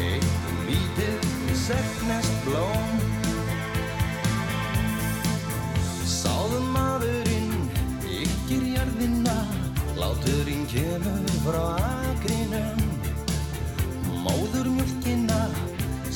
[0.00, 1.28] eitt lítið
[1.66, 3.04] Segnast blóm.
[6.08, 7.52] Sáðum maðurinn
[8.08, 9.36] Ykkir jarðina
[10.00, 12.80] Láturinn kemur frá agrinum
[14.24, 15.27] Móður mjölkina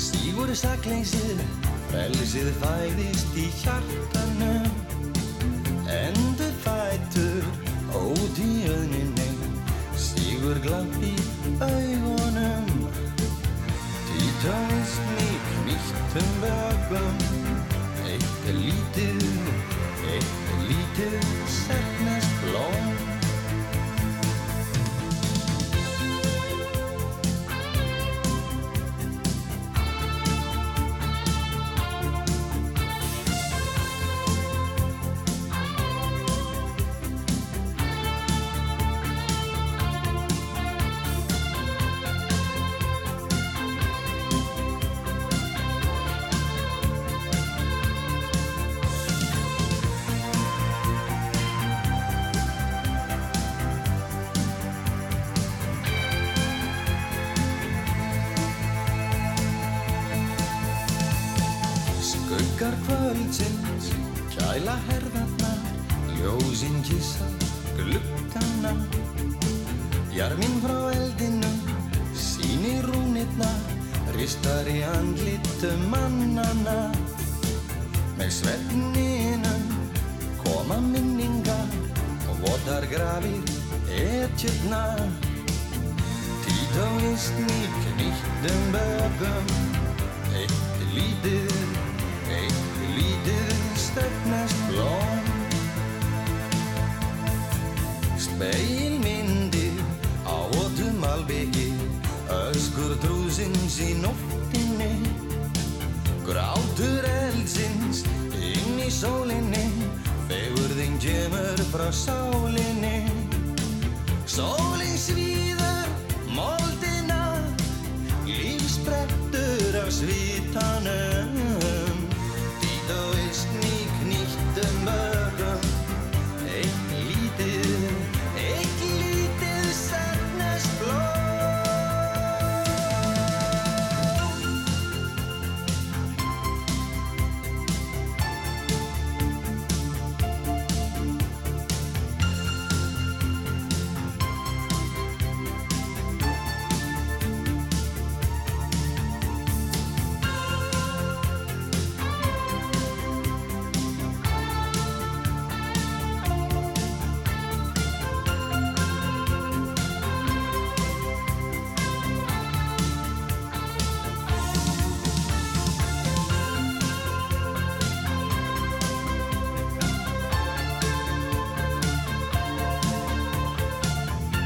[0.02, 1.40] Stígur sakleysið
[1.92, 4.66] Frelsið fæðist í hjartanum
[5.94, 7.46] Endur fætur
[7.94, 9.28] Ót í öðninni
[10.02, 11.12] Stígur glamp í
[11.62, 12.70] augunum.
[14.08, 17.22] Títaðist mig knýttum bögum
[18.08, 19.22] Eitt er lítið
[20.16, 21.30] Eitt er lítið
[21.60, 22.91] Segnast blóm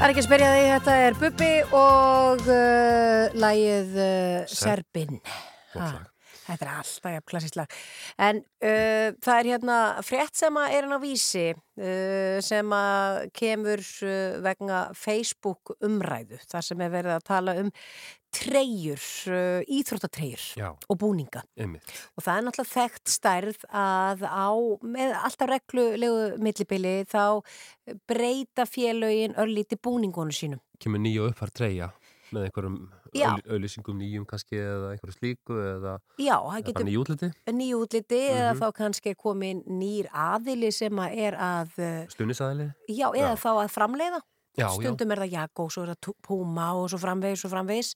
[0.07, 5.17] er ekki að spyrja því, þetta er Bubbi og uh, lagið uh, Serbin.
[5.73, 7.73] Þetta er alltaf jafn klassísk lag.
[8.23, 13.19] En uh, það er hérna frétt sem að er hann á vísi uh, sem að
[13.35, 16.39] kemur uh, vegna Facebook umræðu.
[16.47, 17.73] þar sem er verið að tala um
[18.33, 18.99] treyjur,
[19.31, 21.43] uh, íþróttatreyjur og búninga.
[21.57, 21.83] Einmitt.
[22.17, 24.49] Og það er náttúrulega þekkt stærð að á,
[24.83, 27.41] með alltaf reglulegu millibili þá
[28.07, 30.59] breyta félögin örlíti búningunum sínum.
[30.79, 31.91] Kemur nýja uppfært treyja.
[32.27, 32.73] með einhverjum
[33.47, 38.49] auðlýsingum nýjum kannski eða einhverju slíku eða Já, eða bara getur nýjútliti, nýju útliti eða
[38.51, 38.59] Mhm.
[38.59, 43.39] þá kannski er komin nýr aðili sem að er að, eh, stunisæðili já, eða Já.
[43.39, 44.19] þá að framleiða.
[44.57, 47.91] Já, já, Stundum er það Jakko, svo er það Puma og svo framvegis og framvegis.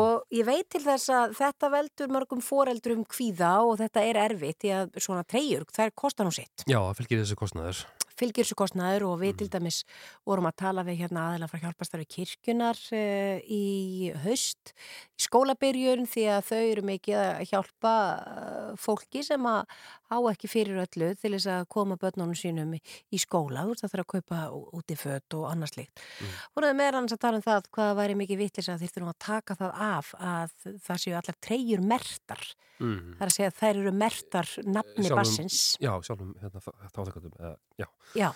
[0.00, 4.64] Og ég veit til þess að þetta veldur mörgum foreldrum kvíða og þetta er erfitt
[4.64, 6.64] því að svona treyjur, þær kostar nú sitt.
[6.64, 7.84] Já, það fylgir þessu kostnaður
[8.16, 9.82] Fylgir þessu kostnaður og við til dæmis
[10.26, 14.72] vorum að tala við hérna aðeila frá hjálpastarfi kirkjunar uh, í haust,
[15.16, 19.64] í skólabyrjun því að þau eru mikið að hjálpa uh, fólki sem að
[20.06, 22.80] á ekki fyrir öllu til þess að koma börnunum sínum í,
[23.20, 24.40] skóla, þú veist það þarf að kaupa
[24.78, 26.02] út í fött og annars líkt.
[26.22, 26.36] Mm.
[26.54, 29.58] Voruðu annars að tala um það hvað væri mikið vitlis að þýrtu nú að taka
[29.58, 30.54] það af að
[30.86, 32.44] það séu allar treyjur mertar.
[32.78, 33.16] mm.
[33.16, 35.60] Það er að segja að þær eru mertar nafni Sjálfum- bassins.
[35.82, 36.62] Já, sjálfum hérna,
[36.94, 38.30] þáþakatum Já, Já,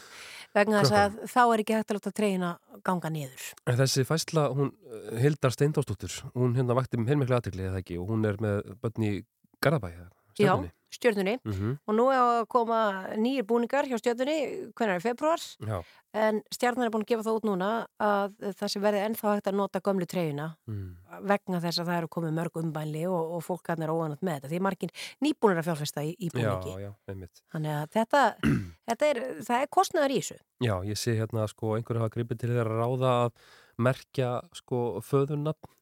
[0.57, 2.53] vegna þess að þá er ekki hægt að láta treyjuna
[2.87, 3.51] ganga niður.
[3.71, 4.73] En þessi fæsla, hún,
[5.21, 8.01] Hildar Steindórsdóttur, hún hérna vakti heilmiklega aðtekli eða ekki?
[8.01, 9.13] Og hún er með börn í
[9.61, 10.07] Garðabæ, Já,
[10.41, 10.73] stjörnunni.
[10.91, 11.39] stjörnunni.
[11.45, 12.81] Mm Og nú er að koma
[13.17, 15.83] nýjir búningar hjá stjörnunni, hvernig er februar, Já,
[16.13, 17.69] en stjarnar er búin að gefa það út núna
[18.03, 20.89] að það sem verði ennþá hægt að nota gömlu treyjuna mm.
[21.31, 24.41] vegna þess að það eru komið mörg umbænli og, og fólk hann er óanat með
[24.41, 24.51] þetta.
[24.51, 26.75] Því margin nýbúnir að fjárfesta í, í já, búningi.
[26.83, 27.43] já, einmitt.
[27.55, 28.25] Þannig að þetta,
[28.91, 30.39] þetta er, það er kostnaður í þessu.
[30.67, 33.45] Já, ég sé hérna sko einhverju hafa gripið til þeirra ráða að
[33.81, 35.77] merkja sko föðurnafn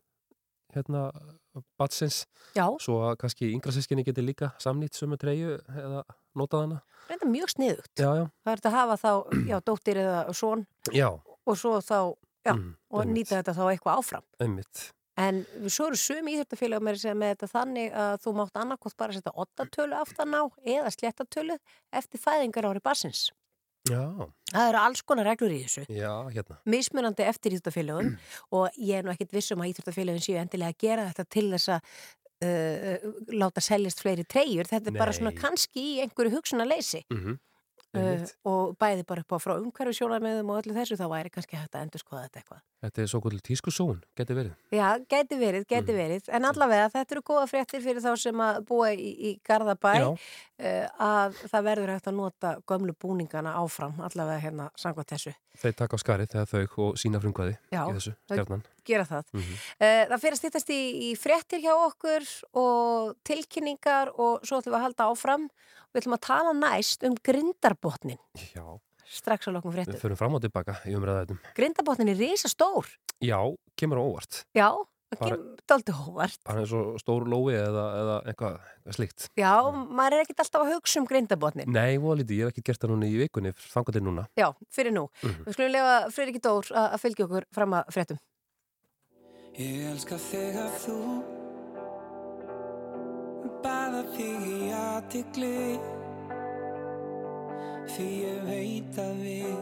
[0.77, 1.09] hérna
[1.80, 2.24] batsins
[2.57, 6.03] Já, svo að kannski yngra sískinni geti líka samnýtt sömu treyju eða
[6.38, 6.78] notað hana.
[7.09, 7.92] þetta er mjög sniðugt.
[7.99, 9.12] Já, já, Það er að hafa þá,
[9.49, 11.09] já, dóttir eða son já,
[11.46, 11.99] og svo þá,
[12.46, 13.16] já, Mm, og einmitt.
[13.28, 14.22] nýta þetta þá eitthvað áfram.
[14.40, 14.92] einmitt.
[15.18, 19.32] En svo eru sumi íþjóttafélag með, með þetta þannig að þú mátt annarkot bara setja
[19.34, 21.57] ottatölu aftan á eða sléttatölu
[21.92, 23.32] eftir fæðingar ári barsins.
[23.89, 25.84] Já, Það eru alls konar reglur í þessu.
[25.93, 26.61] já, hérna.
[26.64, 28.14] Mismunandi eftir íþjóttafélagum
[28.57, 31.74] og ég er nú ekkit vissum að íþjóttafélagin séu endilega að gera þetta til þess
[31.74, 31.93] að
[32.49, 33.11] uh,
[33.43, 34.70] láta seljast fleiri treyjur.
[34.70, 35.41] Þetta er bara svona Nei.
[35.43, 37.05] kannski í einhverju hugsunarleysi.
[37.12, 37.39] Mm
[37.97, 41.57] Uh, og bæði bara upp á frá umhverju sjónarmiðum og öllu þessu, þá væri kannski
[41.57, 42.59] hægt að endur skoða þetta eitthvað.
[42.84, 44.51] Þetta er svo kvöld tískusón, geti verið.
[44.76, 48.59] Já, gæti verið, gæti verið, en allavega þetta eru góða fréttir fyrir þá sem að
[48.68, 50.07] búa í, í Garðabæ Já.
[50.59, 55.33] Uh, að það verður hægt að nota gömlu búningana áfram, allavega hérna sangvað þessu.
[55.59, 58.65] Þeir taka á skarið þegar þau og sína frumkvæði Já, í þessu, stjarnan.
[58.89, 59.31] Gera það.
[59.35, 59.55] Mhm.
[59.79, 62.29] Uh, það fyrir að stýttast í, í fréttir hjá okkur
[62.63, 65.49] og tilkynningar og svo ætlum við að halda áfram.
[65.93, 68.19] Við ætlum að tala næst um grindarbotnin,
[68.53, 68.65] Já,
[69.09, 70.01] strax á lokkum við fréttum.
[70.03, 71.39] förum fram og tilbaka í umræðaðum.
[71.57, 72.87] Grindarbotnin er risa stór.
[73.25, 73.41] Já,
[73.75, 74.43] kemur á óvart.
[74.55, 74.69] Já,
[75.13, 76.41] það kemur daldi hóvart.
[76.49, 79.27] Hann er svo stór lói eða, eða eitthvað, eitthvað slíkt.
[79.39, 81.73] Já, maður er ekkert alltaf að hugsa um grindarbotnin.
[81.75, 84.27] Nei, voða lítið, ég hef ekki gert það núna í vikunni, þangar til núna.
[84.39, 85.07] Já, fyrir nú.
[85.23, 85.45] Mhm.
[85.47, 88.21] Við skulum lefa Freyriki Dór að fylgja okkur fram að fréttum.
[89.59, 90.97] Ég elska þegar þú
[93.59, 95.81] Baða þig í aðtikli
[97.91, 99.57] Því ég veit að við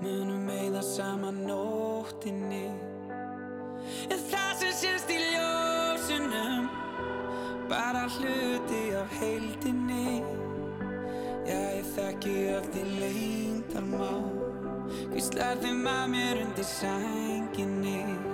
[0.00, 2.64] Munum eigða saman nóttinni
[4.08, 6.70] En það sem sést í ljósunum
[7.72, 10.20] Bara hluti af heildinni.
[11.46, 14.26] Já, ég þekki öll því leyndarmál.
[15.14, 18.31] Hvíslar þeim að mér undir sænginni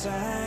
[0.00, 0.39] þér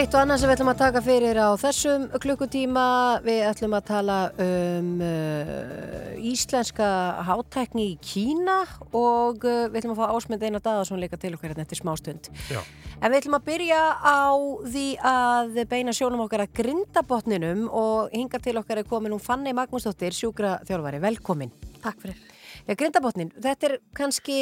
[0.00, 2.84] eitt og annað sem við ætlum að taka fyrir á þessum klukkutíma.
[3.20, 6.88] Við ætlum að tala um uh, íslenska
[7.26, 8.62] hátækni í Kína
[8.96, 12.32] og uh, við ætlum að fá ásmynd eina Daðarsson líka til okkar hérna eftir smástund.
[12.48, 12.62] Já.
[12.96, 14.24] En við ætlum að byrja á
[14.72, 19.52] því að beina sjónum okkar að grindabotninum og hinga til okkar er komin hún Fanny
[19.52, 21.04] Magnúsdóttir, sjúkra þjálfari.
[21.10, 21.52] Velkomin.
[21.84, 22.29] Takk fyrir.
[22.70, 24.34] Já, grindabotnin, þetta er kannski,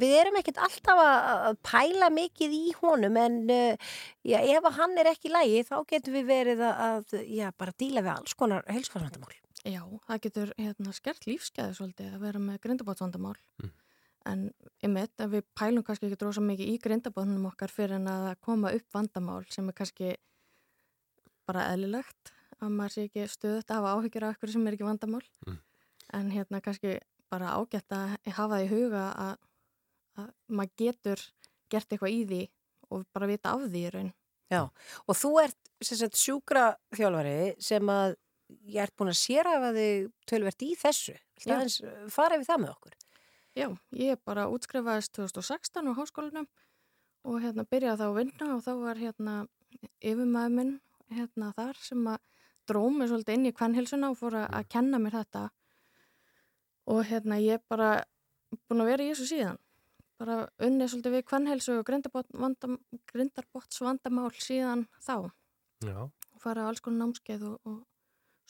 [0.00, 4.78] við erum ekkert alltaf að að pæla mikið í honum en uh, já, ef að
[4.78, 8.12] hann er ekki í lægi þá getum við verið að, að já, bara díla við
[8.14, 9.34] alls konar heilsufarsvandamál.
[9.66, 13.34] Já, það getur hérna, skert lífsgæði svolítið að vera með grindabótsvandamál.
[13.60, 13.74] Mm.
[14.30, 14.46] En
[14.86, 18.72] einmitt, ef við pælum kannski ekki drósa mikið í grindabótnum okkar fyrir en að koma
[18.78, 20.14] upp vandamál sem er kannski
[21.44, 25.22] bara eðlilegt að maður sé ekki stöðut af áhyggjur af eitthvað sem er ekki vandamál.
[25.44, 25.60] Mm.
[26.16, 26.96] En hérna kannski
[27.32, 29.32] bara ágætt að hafa það í huga að,
[30.20, 31.24] að maður getur
[31.72, 32.42] gert eitthvað í því
[32.94, 34.12] og bara vita af því í raun.
[34.52, 34.60] Já,
[35.06, 38.14] og þú ert sagt, sjúkra þjálfari sem að
[38.70, 41.16] ég ert búin að sérhafa þig tölvert í þessu.
[41.42, 41.56] Já.
[41.56, 41.80] Aðeins,
[42.14, 42.96] fara við það með okkur.
[43.56, 43.66] Já,
[43.96, 46.48] ég bara útskrifaðist 2016 á háskólanum
[47.26, 49.36] og hérna byrjaði þá að vinna og þá var hérna
[50.04, 50.74] yfirmaður minn
[51.16, 52.20] hérna þar sem að
[52.66, 55.46] dróð mig svolítið inn í kvennhilsuna og fór að, að kenna mér þetta
[56.86, 58.04] og hérna ég bara
[58.68, 59.62] búin að vera í þessu síðan
[60.20, 61.88] bara unnið svolítið við kvennhilsu og
[63.10, 65.28] grindarbotts vandamál síðan þá
[65.84, 65.98] Já.
[66.08, 67.82] og fara alls konar námskeið og, og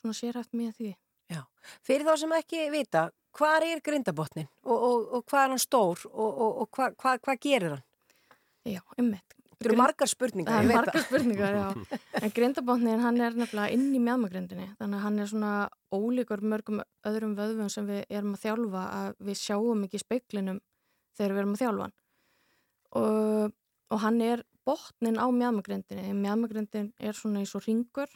[0.01, 0.93] svona sérhæft mér því.
[1.33, 1.43] Já,
[1.83, 6.05] fyrir þá sem ekki vita, hvað er grindabotnin og, og, og hvað er hann stór
[6.13, 7.85] og, og, og hvað hva, hva gerir hann?
[8.67, 9.35] Já, ummitt.
[9.57, 12.01] Það eru margar spurningar, Það er veit margar spurningar, já.
[12.21, 14.67] En grindabotnin, hann er nefnilega inn í mjadmagrindinni.
[14.77, 15.53] Þannig að hann er svona
[15.97, 20.61] ólíkur mörgum öðrum vöðvum sem við erum að þjálfa að við sjáum ekki í speiklinum
[21.17, 21.97] þegar við erum að þjálfa hann.
[23.01, 23.57] Og,
[23.97, 26.13] og hann er botnin á mjadmagrindinni.
[26.21, 28.13] Mjadmagrindin er svona eins og ringur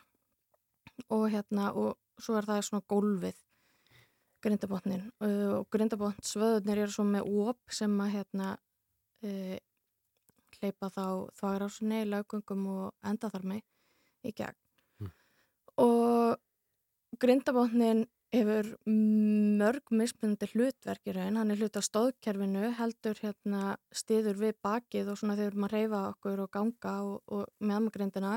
[1.08, 3.40] og hérna, og svo er það svona gólfið
[4.44, 5.08] grindabotnin.
[5.24, 8.52] Og grindabotnsvöðunir eru svo með óp sem að hérna,
[9.24, 9.58] e,
[10.60, 11.04] hleypa þá
[11.40, 13.60] þvagrasunni, laugungum og endaþarmi
[14.26, 14.56] í gegn.
[15.00, 15.12] Mm.
[15.84, 21.38] Og grindabotnin hefur mörg mismunandi hlutverk í raun.
[21.40, 26.02] Hann er hlut á stóðkerfinu, heldur hérna stiður við bakið og svona þegar maður reyfa
[26.12, 28.36] okkur og ganga og, og meðmagrindina.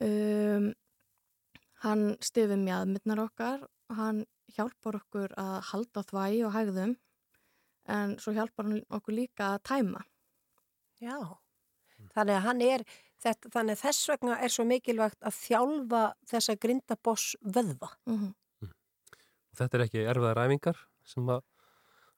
[0.00, 0.70] Um,
[1.84, 4.24] hann stiður við mjadmyndnar okkar, hann
[4.56, 6.94] hjálpar okkur að halda þvægi og hægðum
[7.88, 10.04] en svo hjálpar hann okkur líka að tæma.
[11.02, 11.16] Já,
[12.14, 12.84] þannig að hann er,
[13.22, 17.92] þetta, þannig að þess vegna er svo mikilvægt að þjálfa þessa grindaboss vöðva.
[18.08, 18.72] Mm -hmm.
[19.58, 21.42] Þetta er ekki erfiðar æfingar sem að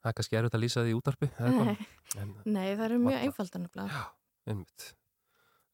[0.01, 1.29] það er kannski erfitt að lýsa því útarpi.
[1.41, 1.77] Nei.
[2.17, 3.29] En, Nei, það eru mjög Varla.
[3.29, 4.03] einfaldan nefnilega.
[4.47, 4.89] einmitt.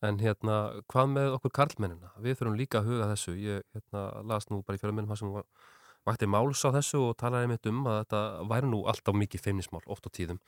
[0.05, 0.57] En hérna,
[0.93, 2.13] hvað með okkur karlmennina?
[2.21, 3.33] Við þurfum líka að huga þessu.
[3.41, 5.47] Ég hérna, las nú bara í fjölumennum það sem var,
[6.07, 8.21] vakti máls á þessu og talaði einmitt um að þetta
[8.53, 10.43] væri nú alltaf mikið feimnismál, oft á tíðum.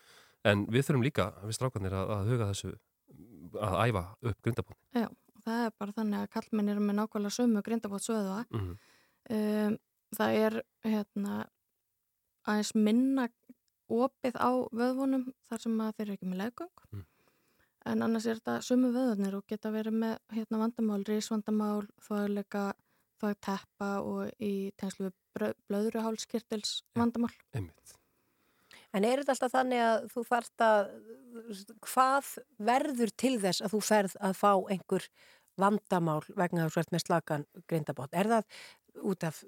[0.49, 2.75] En við þurfum líka, við strákanir, að, að huga þessu,
[3.69, 4.79] að æfa upp grindabótt.
[4.97, 5.09] Já,
[5.45, 8.45] það er bara þannig að kallmenn eru með nákvæmlega sömu grindabótsvöðva.
[8.55, 8.79] Mm
[9.29, 9.77] Um,
[10.17, 10.55] það er
[10.89, 11.35] hérna
[12.49, 13.27] aðeins minna
[13.93, 16.83] opið á vöðvunum þar sem þeir eru ekki með leggöng.
[16.95, 17.05] Mm.
[17.93, 22.65] En annars er þetta sömu vöðvunir og geta verið með hérna vandamál, rísvandamál, þvæguleika,
[23.21, 27.33] þvægteppa og í tegnslu blöðruhálskirtils vandamál.
[27.53, 27.98] Einmitt.
[28.97, 30.93] En er þetta alltaf þannig að þú þarft að,
[31.85, 32.29] hvað
[32.71, 35.09] verður til þess að þú ferð að fá einhver
[35.59, 38.15] vandamál vegna þú ert með slakan grindabót?
[38.17, 38.47] Er það
[39.09, 39.41] út af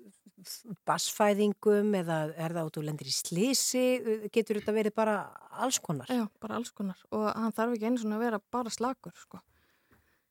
[0.88, 3.86] basfæðingum eða er það út og lendir í slísi?
[4.32, 5.16] Getur þetta verið bara
[5.62, 6.10] alls konar?
[6.12, 9.40] Já, bara alls konar og hann þarf ekki einu svona að vera bara slakur sko.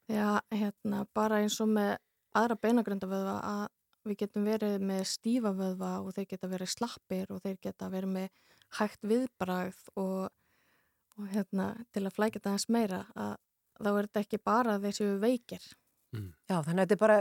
[0.10, 1.98] að hérna, bara eins og með
[2.38, 3.66] aðra beinagrindavöðva að
[4.10, 8.14] við getum verið með stífa vöðva og þeir geta verið slappir og þeir geta verið
[8.16, 8.30] með
[8.78, 10.30] hægt viðbragð og,
[11.18, 13.36] og hérna, til að flækja það eins meira að
[13.80, 15.68] þá er þetta ekki bara þessi veikir.
[16.50, 17.20] Já, þannig að þetta er bara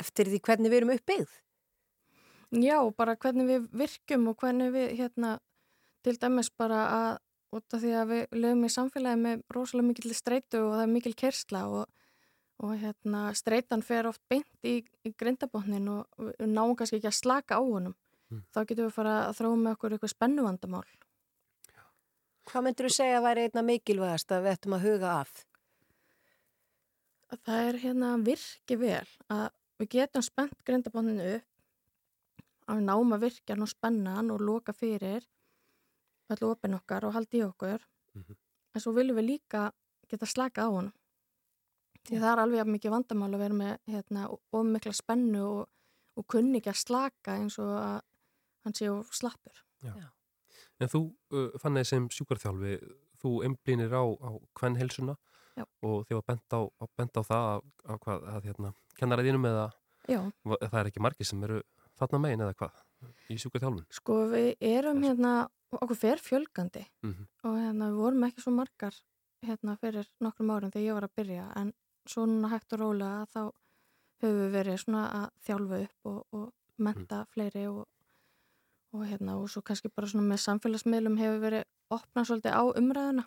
[0.00, 1.34] eftir því hvernig við erum uppbyggð.
[2.62, 5.36] Já, bara hvernig við virkum og hvernig við hérna,
[6.06, 7.10] til dæmis bara að
[7.56, 10.92] út af því að við lögum í samfélagi með rosalega mikil streitu og það er
[10.92, 11.84] mikil kersla og,
[12.62, 17.20] og hérna, streitan fer oft beint í, í grindabotnin og við náum kannski ekki að
[17.20, 17.96] slaka á honum.
[18.32, 18.44] Mm.
[18.52, 20.86] Þá getum við fara að þróa með okkur eitthvað spennuvandamál.
[22.46, 25.36] Hvað myndur þú segja að væri einna mikilvægast að við ættum að huga að?
[27.36, 29.46] Það er hérna virki vel að
[29.80, 31.52] við getum spennt grindabotninu upp
[32.66, 35.26] að við náum að virkja hann og spenna hann og loka fyrir
[36.32, 37.84] öllu opinn okkar og haldi í okkur
[38.16, 39.68] en svo viljum við líka
[40.10, 40.90] geta slaka á hann
[42.06, 45.62] því það er alveg mikið vandamál að vera með hérna, of mikla spennu og,
[46.16, 48.00] og kunni ekki að slaka eins og að
[48.66, 49.94] hann sé of slappur Já.
[50.82, 51.00] En þú
[51.32, 52.74] uh, fann þeir sem sjúkarþjálfi,
[53.22, 55.14] þú einblýnir á, á hvern helsuna
[55.56, 55.64] Já.
[55.86, 59.24] og þið var bent á, á, bent á það að, að, hvað, að hérna, kennara
[59.24, 59.66] þínum eða
[60.10, 60.18] Já.
[60.44, 61.62] það er ekki margir sem eru
[61.96, 62.82] þarna megin eða hvað
[63.32, 63.86] í sjúkarþjálfun.
[63.96, 65.32] Sko við erum hérna,
[65.76, 67.24] okkur fer fjölgandi Mhm.
[67.48, 68.94] og hérna við vorum ekki svo margar
[69.46, 71.72] hérna fyrir nokkrum árum þegar ég var að byrja en
[72.08, 73.40] svo núna hægt og rólega þá
[74.22, 77.84] höfum við verið svona að þjálfa upp og, og menta fleiri og,
[78.96, 83.24] og hérna og svo kannski bara svona með samfélagsmiðlum hefur verið opnað svolítið á umræðuna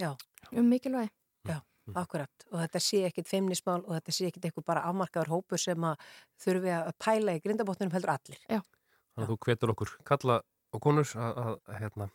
[0.00, 0.10] Já.
[0.52, 1.10] um mikilvægi.
[1.48, 1.58] Já,
[1.94, 2.46] akkurat.
[2.52, 6.06] Og þetta sé ekkit feimnismál og þetta sé ekkit eitthvað bara afmarkaður hópu sem að
[6.44, 8.40] þurfi að pæla í grindabotnunum heldur allir.
[8.46, 8.62] Já.
[9.10, 10.40] Þannig að þú hvetur okkur kalla
[10.70, 12.08] og konur að, að, að hérna,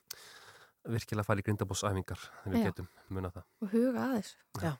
[0.96, 3.46] virkilega fara í grindabósæfingar þegar við getum muna það.
[3.62, 4.40] og huga að þessu.
[4.64, 4.72] Já.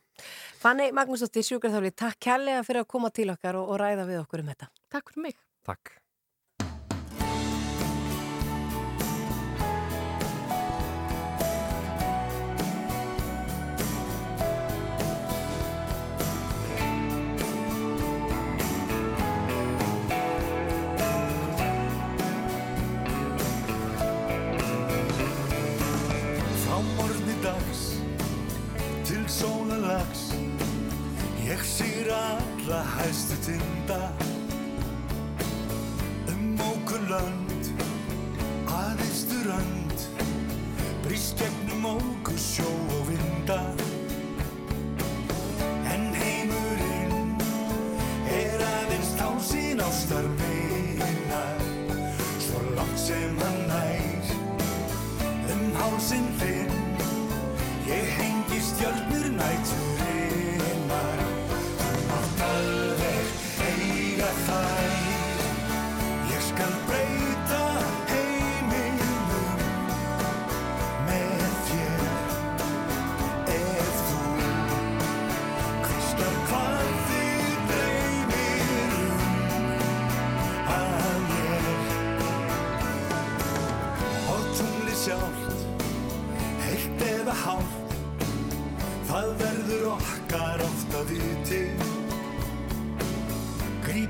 [0.62, 4.46] Fanny Magnúsdóttir, sjúkarþáli, takk kærlega fyrir að koma til okkar og, og ræða við okkur
[4.46, 4.72] um þetta.
[4.94, 5.40] Takk fyrir mig.
[5.66, 5.96] Takk.
[29.96, 30.34] Sónalags
[31.46, 34.12] Ég sýr alla hæstu tinda.
[36.28, 37.70] Um mókun lönd
[38.68, 40.00] að eisturönd
[41.06, 43.62] Brýst gegnum móku sjó og vinda.
[45.94, 47.38] En heimurinn
[48.26, 51.44] er aðeins tásinn ástar meina
[52.42, 54.34] Svo langt sem hann nær
[55.54, 56.55] um hálsinn hengi
[59.46, 59.95] I do.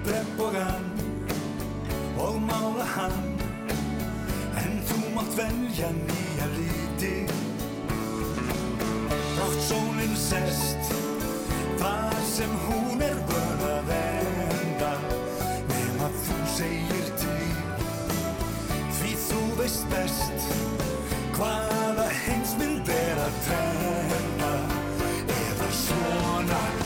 [0.05, 0.85] Gríp regnbogan
[2.17, 3.39] og mála hann.
[4.61, 7.25] En þú mátt velja nýja liti.
[9.33, 10.93] Brátt sólinn sest
[11.81, 14.93] Þar sem hún er vön að venda.
[15.73, 17.49] Nefn að þú segir til
[18.99, 20.49] Því þú veist best
[21.33, 24.55] Hvaða heimsmynd er að tvenna
[25.41, 26.84] Eða svona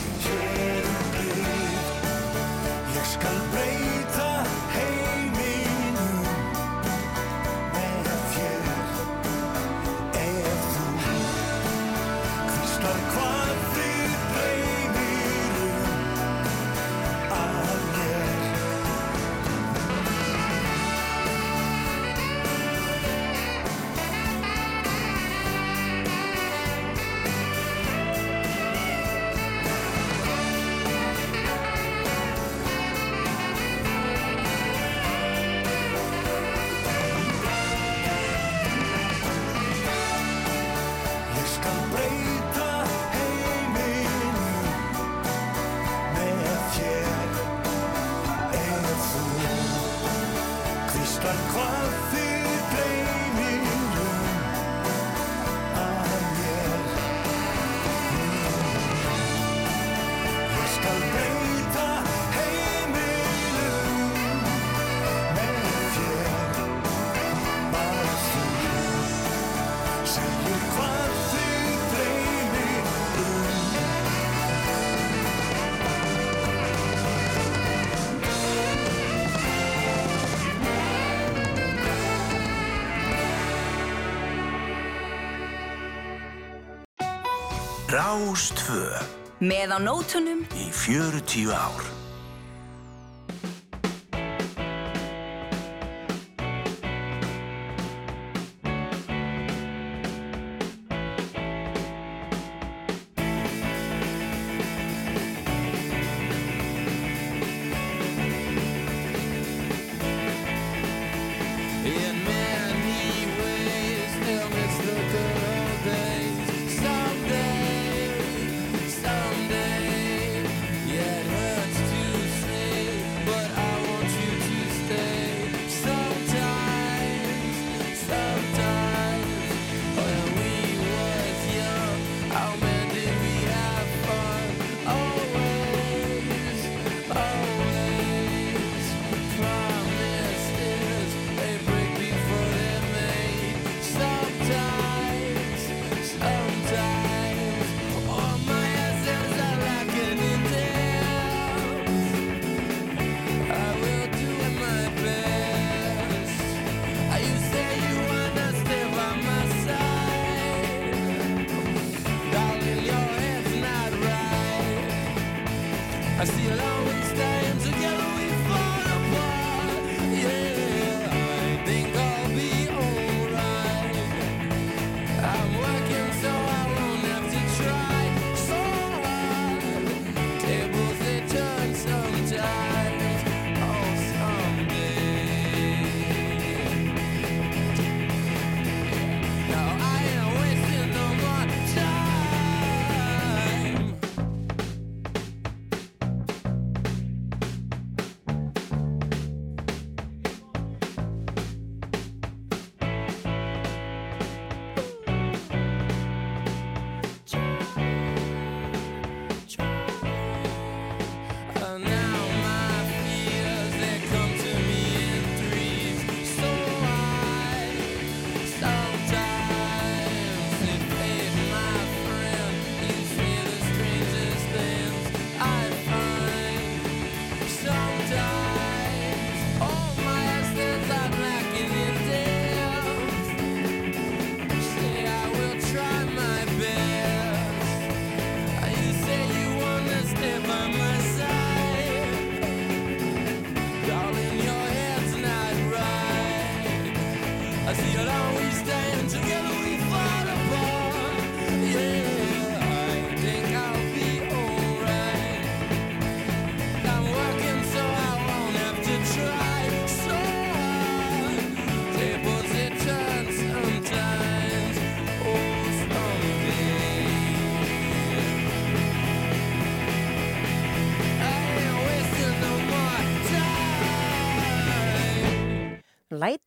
[88.10, 88.90] Rástvö
[89.38, 91.89] Með á nótunum í 40 ár.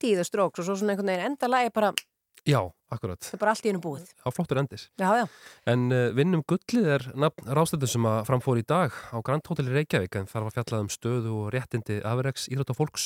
[0.04, 1.94] Læti í þau stróks og svo svona einhvern veginn enda lagi bara,
[2.44, 2.60] Já,
[2.92, 3.24] akkurat.
[3.24, 4.10] það er bara allt í hennu búið.
[4.20, 4.82] Já, flottur endis.
[5.00, 5.28] Já, já.
[5.72, 7.06] En uh, vinnum gullið er
[7.56, 10.84] rástættum sem að framfór í dag á Grand Hotel í Reykjavík en þar var fjallað
[10.84, 13.06] um stöðu og réttindi afreiks íþrótt og fólks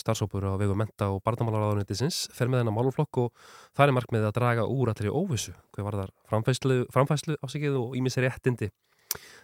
[0.00, 3.34] starfsópur á vegu menta og barnamálaráðunitisins fer með hennar máluflokk og
[3.76, 7.76] það er markmiðið að draga úr allir í óvissu hver var þar framfæslu, framfæslu ásækið
[7.82, 8.70] og ímis réttindi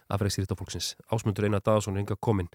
[0.09, 0.95] afreiks íþrótt og fólksins.
[1.13, 2.49] Ásmundur Einar Daðarsson er enga komin.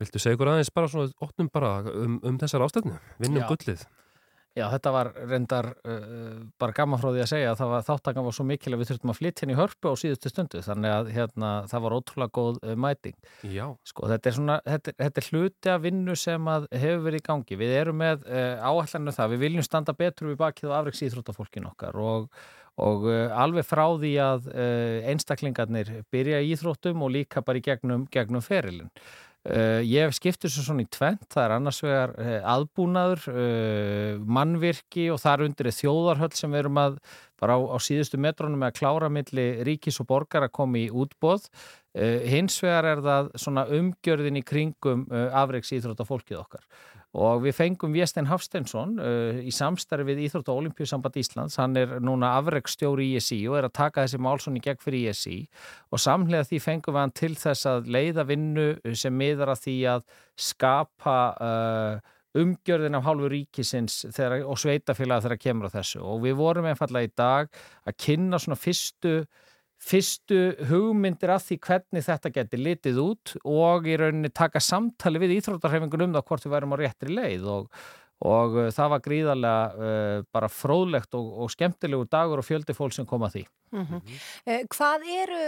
[0.00, 2.98] Viltu segja ykkur aðeins bara svona óttum bara um, um þessar ástætnu?
[3.22, 3.48] Vinnum Já.
[3.52, 3.86] gullið.
[4.56, 8.46] Já, þetta var reyndar uh, bara gaman frá því að segja að það var svo
[8.48, 11.50] mikil að við þurftum að flytja henni í hörpu á síðustu stundu þannig að hérna,
[11.68, 13.16] það var ótrúlega góð uh, mæting.
[13.44, 13.66] Já.
[13.84, 17.60] Sko, þetta er svona, þetta, þetta er hluti af vinnu sem hefur verið í gangi.
[17.60, 21.68] Við erum með uh, áallanum það, við viljum standa betur við bakið á afreiks íþróttafólkin
[21.68, 22.32] okkar og,
[22.80, 27.68] og uh, alveg frá því að uh, einstaklingarnir byrja í íþróttum og líka bara í
[27.68, 28.88] gegnum, gegnum ferilin.
[29.46, 34.16] Uh, ég hef skiptur svo svona í tvent, það er annars vegar uh, aðbúnaður, uh,
[34.26, 36.96] mannvirki og þar undir er þjóðarhöll sem við erum að
[37.38, 40.86] bara á, á síðustu metrónum með að klára milli ríkis og borgar að koma í
[40.88, 41.50] útbóð.
[41.96, 46.64] Hins vegar er það svona umgjörðin í kringum afreiks íþrótta fólkið okkar.
[47.16, 51.96] Og við fengum Véstein Hafsteinsson uh, í samstarfi við Íþrótta og Olimpíusamband Íslands, hann er
[52.04, 55.38] núna afreiksstjóri í ISI og er að taka þessi málsson í gegn fyrir ISI
[55.90, 58.66] og samlega því fengum við hann til þess að leiða vinnu
[58.98, 60.04] sem miðar að því að
[60.48, 66.02] skapa uh, umgjörðin af hálfu ríkisins þegar, og sveitafélag þegar kemur á þessu.
[66.04, 69.14] Og við vorum einfallega í dag að kynna svona fyrstu
[69.82, 75.36] fyrstu hugmyndir af því hvernig þetta geti litið út og í rauninni taka samtali við
[75.38, 77.68] íþróttarhefingun um það hvort við værum á réttri leið og,
[78.24, 82.96] og uh, það var gríðarlega uh, bara fróðlegt og, og skemmtilegur dagur og fjöldi fólk
[82.96, 83.44] sem kom að því.
[83.76, 83.86] Mm
[84.72, 85.44] Hvað eru,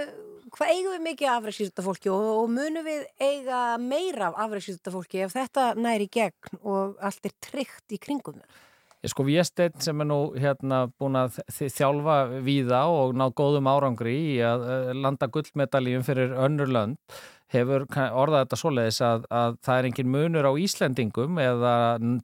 [0.52, 5.24] hvað eigum við mikið afræksýrta fólki og, og munum við eiga meira af afræksýrta fólki
[5.24, 8.64] ef þetta næri gegn og allt er tryggt í kringum það?
[8.98, 14.16] Ég sko Viesteinn sem er nú hérna búin að þjálfa víða og ná góðum árangri
[14.34, 17.20] í að eh, landa gullmedaljum fyrir önnur lönd
[17.52, 21.76] hefur orðað þetta svoleiðis að, að það er engin munur á Íslendingum eða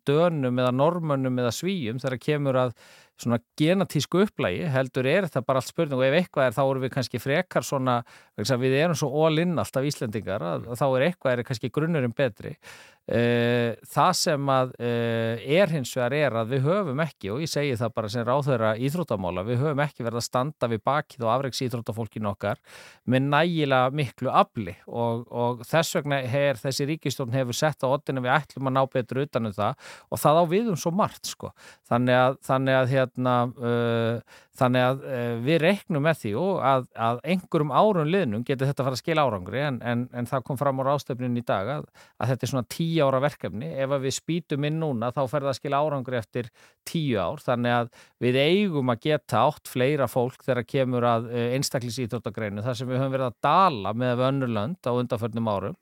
[0.05, 2.75] dönum eða normönnum eða svíjum þegar kemur að
[3.23, 6.83] svona genatísku upplægi heldur er þetta bara allt spurning og ef eitthvað er þá erum
[6.83, 8.01] við kannski frekar svona
[8.35, 12.57] við erum svo all-in alltaf Íslendingar að, að þá er eitthvað er kannski grunnurinn betri
[13.05, 17.75] það sem að eh, er hins vegar er að við höfum ekki og ég segi
[17.77, 21.61] það bara sem ráðherra íþróttamála, við höfum ekki verið að standa við bakið og afreiks
[21.67, 22.63] íþróttafólkin okkar
[23.05, 28.25] með nægilega miklu afli og, og þess vegna er þessi ríkistjórn hefur sett á oddinu
[28.25, 31.53] við ætlum að ná betur utanum það og það á við um svo margt sko.
[31.85, 36.33] þannig að, þannig að hérna uh, þannig að uh, við reiknum með því
[36.71, 40.29] að, að einhverjum árun liðnum getur þetta að fara að skila árangri en, en, en
[40.31, 41.89] það kom fram á ráðstöfnin í dag að,
[42.19, 43.71] að þetta er svona tíu ára verkefni.
[43.85, 46.51] Ef við spýtum inn núna þá fer það að skila árangri eftir
[46.87, 47.43] tíu ár.
[47.43, 47.93] Þannig að
[48.23, 52.91] við eigum að geta átt fleira fólk þegar kemur að uh, einstaklis íþróttagreinu þar sem
[52.91, 55.81] við höfum verið að dala með önnurlönd á undanförnum árum.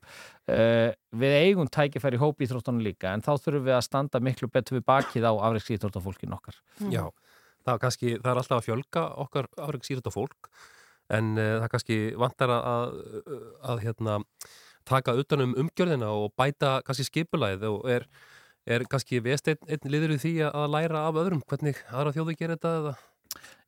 [0.51, 4.81] Uh, við eigum tækifæri hópi íþróttunum líka en þá þurfum við að standa miklu betur
[4.81, 6.57] við bakið á afreiks íþróttafólkin okkar.
[6.91, 7.05] Já,
[7.67, 10.51] það kannski, það er alltaf að fjölga okkar afreiksýrita fólk
[11.13, 13.41] en uh, það kannski vantar að, að,
[13.73, 14.19] að hérna,
[14.89, 18.07] taka utanum umgjörðina og bæta kannski skipulæð og er,
[18.67, 22.37] er kannski vest einn, einn liður í því að læra af öðrum hvernig aðra þjóðu
[22.39, 22.95] gerir þetta eða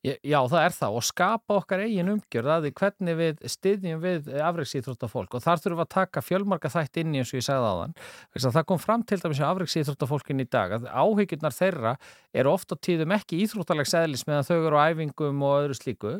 [0.04, 4.26] Já, það er það og skapa okkar eigin umgjörð að því hvernig við styðjum við
[4.36, 7.46] afreiksýþrótta fólk og þar þurfum við að taka fjölmarga þætt inn í eins og ég
[7.46, 7.94] sagði áðan.
[8.34, 11.94] Þess að Það kom fram til dæmis á afreiksýþrótta fólkin í dag að áhyggjurnar þeirra
[12.36, 16.14] eru oft á tíðum ekki íþróttalegs eðlis meðan þau eru á æfingum og öðru slíku.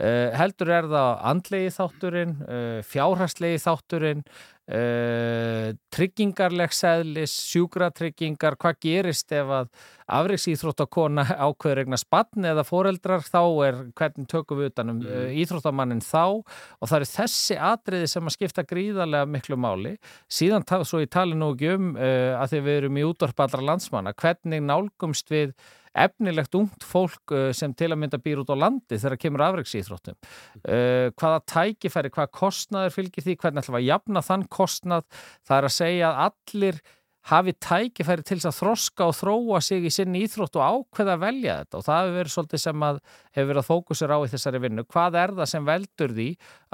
[0.00, 4.24] Uh, heldur er það andlegi þátturinn, uh, fjárhastlegi þátturinn,
[4.66, 9.70] uh, tryggingarlegs eðlis, sjúkratryggingar, hvað gerist ef að
[10.16, 15.32] afreiksýþróttakona ákveður eignar spann eða foreldrar þá er hvernig tökum við utanum mm.
[15.42, 19.96] íþróttamannin þá og það eru þessi atriði sem að skipta gríðarlega miklu máli
[20.30, 23.66] síðan svo ég tali nú ekki um uh, að því við erum í útvarp allra
[23.72, 25.56] landsmanna hvernig nálgumst við
[26.04, 30.18] efnilegt ungt fólk uh, sem til að mynda býr út á landi þegar kemur afreiksýþróttum
[30.18, 35.08] uh, hvaða tækifæri, hvaða kostnaður fylgir því, hvernig ætlum að jafna þann kostnað,
[35.46, 36.84] það er að segja að allir
[37.26, 41.24] hafi tækifæri til þess að þroska og þróa sig í sinni íþrótt og ákveða að
[41.24, 41.78] velja þetta.
[41.78, 44.84] Og það hefur verið svolítið sem að hefur verið að fókusur á í þessari vinnu.
[44.94, 46.28] Hvað er það sem veldur því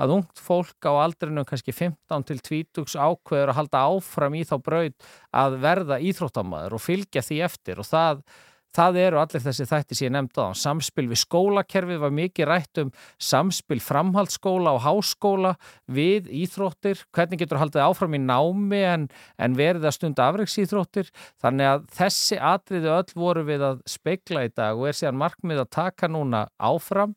[0.04, 4.56] að ungt fólk á aldrinu kannski 15 til 20 ákveður að halda áfram í þá
[4.68, 5.10] braut
[5.42, 7.80] að verða íþróttamæður og fylgja því eftir?
[7.80, 8.24] Og það
[8.72, 10.48] Það eru allir þessi þætti sem ég nefndi á.
[10.56, 15.52] Samspil við skólakerfið var mikið rætt um samspil framhaldsskóla og háskóla
[15.92, 17.04] við íþróttir.
[17.12, 19.06] Hvernig getur haldið áfram í námi en,
[19.36, 21.12] en verið að stunda afreiksíþróttir.
[21.44, 25.64] Þannig að þessi atriði öll voru við að speikla í dag og er síðan markmið
[25.66, 27.16] að taka núna áfram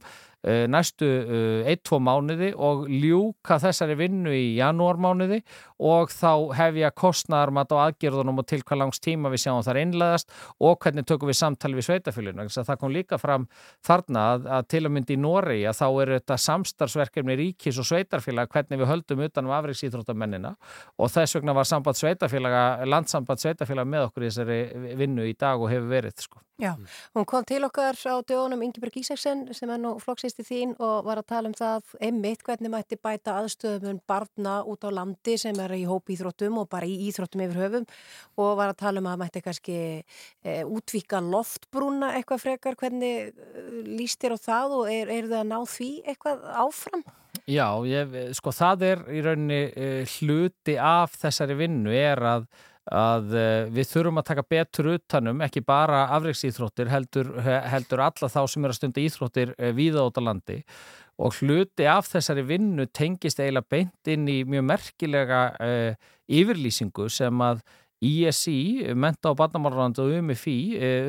[0.69, 5.41] næstu uh, 1-2 mánuði og ljúka þessari vinnu í janúarmánuði
[5.81, 9.63] og þá hef ég að kostnaðarmat á aðgerðunum og til hvað langs tíma við sjáum
[9.65, 10.31] þar innleðast
[10.61, 12.47] og hvernig tökum við samtali við sveitafélaginu.
[12.55, 13.47] Það kom líka fram
[13.85, 17.89] þarna að, að til að myndi í Noregi að þá eru þetta samstarfsverkefni ríkis og
[17.89, 20.55] sveitarfélaga hvernig við höldum utan um afreiksýþróttamennina
[20.99, 21.67] og þess vegna var
[22.85, 26.41] landsamband sveitafélaga með okkur í þessari vinnu í dag og hefur verið sko.
[26.55, 26.71] Já,
[27.11, 31.19] hún kom til okkar á dögunum Ingeborg Ísaksen sem er nú flokksisti þín og var
[31.19, 35.73] að tala um það einmitt hvernig mætti bæta aðstöðum barna út á landi sem er
[35.75, 37.89] í hópi íþróttum og bara í íþróttum yfir höfum
[38.39, 43.65] og var að tala um að mætti kannski e, útvíka loftbrúna eitthvað frekar, hvernig e,
[43.91, 47.03] líst þér á það og er, er það að ná því eitthvað áfram?
[47.51, 52.47] Já, ég, sko það er í rauninni uh, hluti af þessari vinnu er að,
[52.91, 58.41] að uh, við þurfum að taka betur utanum, ekki bara afreiksýþróttir, heldur, heldur alla þá
[58.51, 60.59] sem eru að stunda íþróttir uh, víða út á landi.
[61.15, 65.39] Og hluti af þessari vinnu tengist eiginlega beint inn í mjög merkilega
[66.27, 67.61] yfirlýsingu sem að
[68.05, 70.57] ISI, Menta og Barnamálarland og UMFI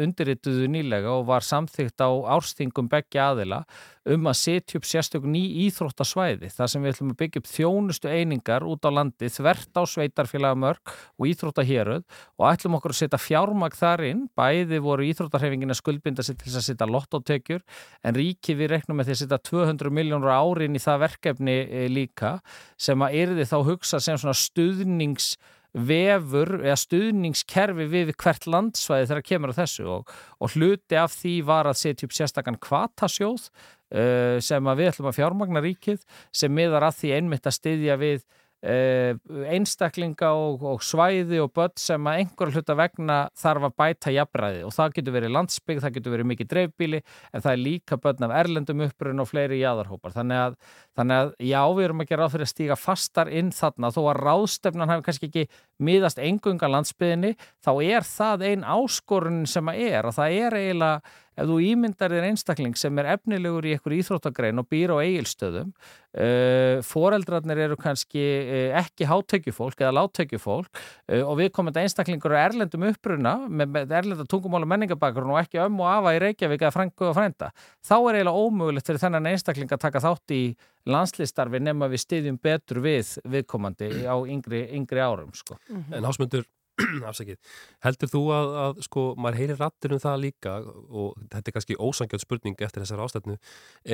[0.05, 3.65] undirrituðu nýlega og var samþygt á árstingum begja aðila
[4.07, 8.11] um að setja upp sérstök ný íþróttasvæði þar sem við ætlum að byggja upp þjónustu
[8.13, 12.05] einingar út á landi þvert á sveitarfélagamörk og íþróttahéröð
[12.39, 16.55] og ætlum okkur að setja fjármag þar inn, bæði voru íþróttarhefingin að skuldbinda sér til
[16.55, 17.65] að setja lottótekjur
[18.07, 21.59] en ríki við reknum með því að setja 200 miljónur árin í það verkefni
[21.91, 22.37] líka
[22.79, 25.35] sem að erði þá hugsa sem svona stuðnings
[25.77, 31.35] vefur eða stuðningskerfi við hvert landsvæði þegar kemur á þessu og, og hluti af því
[31.49, 36.03] var að setja upp sérstakann kvatasjóð uh, sem við ætlum að fjármagna ríkið
[36.33, 38.25] sem miðar að því einmitt að styðja við
[38.67, 44.63] einstaklinga og, og svæði og börn sem að einhver hluta vegna þarf að bæta jafnræði.
[44.67, 48.27] Og það getur verið landsbygg, það getur verið mikið dreifbíli en það er líka börn
[48.27, 50.57] af erlendum upprun og fleiri jáðarhópar þannig að,
[50.99, 53.93] þannig að já, við erum að gera á fyrir að stíga fastar inn þarna.
[53.95, 55.47] Þó að ráðstefnan hafi kannski ekki
[55.87, 60.11] miðast engunga landsbyðinni þá er það ein áskorun sem að er.
[60.11, 64.63] Og það er eiginlega ef þú ímyndar þér einstakling sem er efnilegur í einhver íþróttagrein
[64.63, 71.35] og býr á eigilstöðum uh, foreldrarnir eru kannski uh, ekki hátökjufólk eða láttökjufólk uh, og
[71.43, 75.63] við komum þetta einstaklingur á erlendum uppruna með, með erlenda tungumál og menningabakrun og ekki
[75.67, 77.53] ömmu afa í Reykjavík eða frængu og frænda
[77.85, 80.43] þá er eiginlega ómögulegt fyrir þennan einstakling að taka þátt í
[80.87, 85.59] landslistarfi nema við styðjum betur við viðkomandi á yngri, yngri árum sko.
[85.91, 86.47] En ásmundur,
[87.11, 87.39] afsakið,
[87.85, 91.79] heldur þú að, að sko, maður heyrir rattir um það líka og þetta er kannski
[91.81, 93.39] ósangjöld spurning eftir þessar ástæðnu,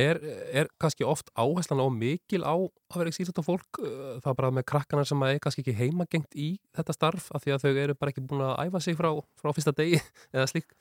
[0.05, 0.21] er,
[0.51, 4.53] er kannski oft áherslan á mikil á að vera ekki síðan fólk, uh, það bara
[4.59, 7.99] með krakkana sem er kannski ekki heimagengt í þetta starf af því að þau eru
[7.99, 10.03] bara ekki búin að æfa sig frá, frá fyrsta degi
[10.35, 10.75] eða slík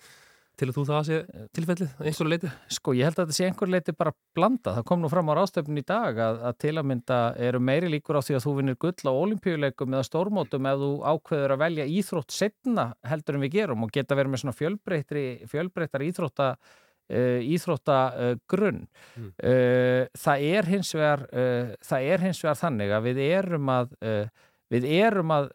[0.59, 1.17] til að þú það sé
[1.55, 2.51] tilfellið einhverju leiti?
[2.75, 4.75] Sko ég held að þetta sé einhverju leiti bara blanda.
[4.77, 7.89] Það kom nú fram á ráðstöfnun í dag að, að til að mynda eru meiri
[7.93, 11.63] líkur á því að þú vinnir gull á olimpíuleikum eða stórmótum ef þú ákveður að
[11.65, 14.57] velja íþrótt setna heldur en við gerum og geta verið með svona
[15.51, 16.51] fjölbreyttar íþrótta
[17.11, 18.85] uh, íþrótta uh, grunn.
[19.15, 19.33] Mm.
[19.41, 21.25] Uh, það, er hins vegar,
[21.81, 23.99] það er hins vegar þannig að við erum að
[24.71, 25.49] við erum að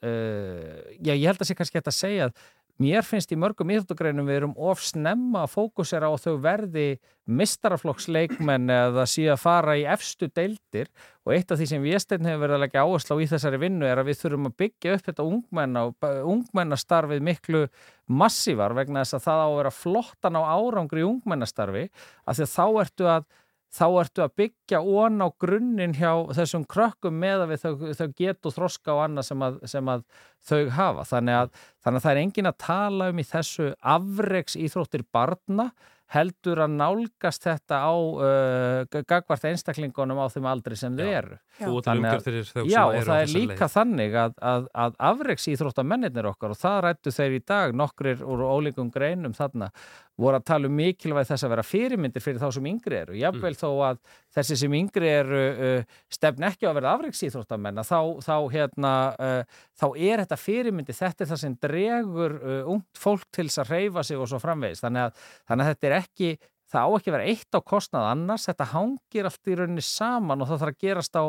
[1.00, 2.42] já ég held að sé kannski að segja að
[2.82, 6.86] mér finnst í mörgum íþróttagreinum við erum of snemma að fókusera á að þau verði
[7.26, 10.90] mistaraflokksleikmenn eða síðan að fara í efstu deildir.
[11.26, 13.88] Og eitt af því sem Viesteinn hefur verið að leggja áherslu á í þessari vinnu
[13.88, 17.64] er að við þurfum að byggja upp þetta ungmenna og ungmennastarfið miklu
[18.06, 21.88] massívar vegna þess að það á að vera flottan á árangri í ungmennastarfi.
[22.26, 23.26] Af því að þá ertu að
[23.74, 28.52] þá ertu að byggja ón á grunninn hjá þessum krökkum með að þau, þau getu
[28.54, 30.06] þroska á annað sem að, sem að
[30.46, 31.08] þau hafa.
[31.10, 31.52] Þannig að,
[31.84, 35.70] þannig að það er engin að tala um í þessu afreiks íþróttir barna
[36.14, 41.38] heldur að nálgast þetta á uh, gagvart einstaklingunum á þeim aldri sem þau eru.
[41.66, 43.72] Og þau sem Já, og það er líka leið.
[43.72, 48.44] þannig að, að, að afreiks íþróttamennir okkar og það rættu þeir í dag nokkrir úr
[48.46, 49.72] ólíkum greinum þarna
[50.16, 53.16] voru að tala um mikilvæg þess að vera fyrirmyndir fyrir þá sem yngri eru.
[53.20, 53.60] Jafnvel Mm.
[53.60, 53.98] þó að
[54.36, 59.86] þessi sem yngri eru uh, stefn ekki að vera afreiksíþróttamenn þá, þá, hérna, uh, þá
[59.96, 64.04] er þetta fyrirmyndi, þetta er það sem dregur uh, ungt fólk til þess að reyfa
[64.08, 64.80] sig og svo framvegis.
[64.84, 66.30] Þannig að, þannig að þetta er ekki,
[66.72, 70.42] það á ekki að vera eitt á kostnað annars, þetta hangir allt í rauninni saman
[70.42, 71.24] og það þarf að gerast á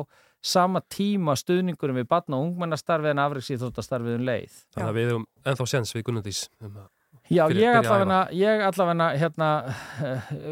[0.48, 4.62] sama tíma stuðningurum við batna og ungmennastarfið en afreiksíþróttastarfið um leið.
[4.76, 6.88] Þannig að við erum ennþá sens við Gunnardís um að
[7.28, 9.48] Já, ég allavega, ég allavega hérna,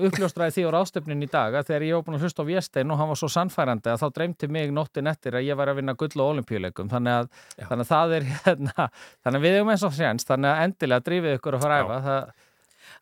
[0.07, 3.11] uppljóstraði því á ráðstöfnin í dag að þegar ég að hlusta á Véstein og hann
[3.11, 6.11] var svo sannfærandi að þá dreymti mig nóttin eftir að ég var að vinna gull
[6.17, 7.29] og olimpíuleikum þannig að,
[7.61, 8.89] þannig að það er hérna,
[9.23, 11.85] þannig að við hefum eins og séns þannig að endilega drífið ykkur að fara að
[11.85, 12.33] æfa það,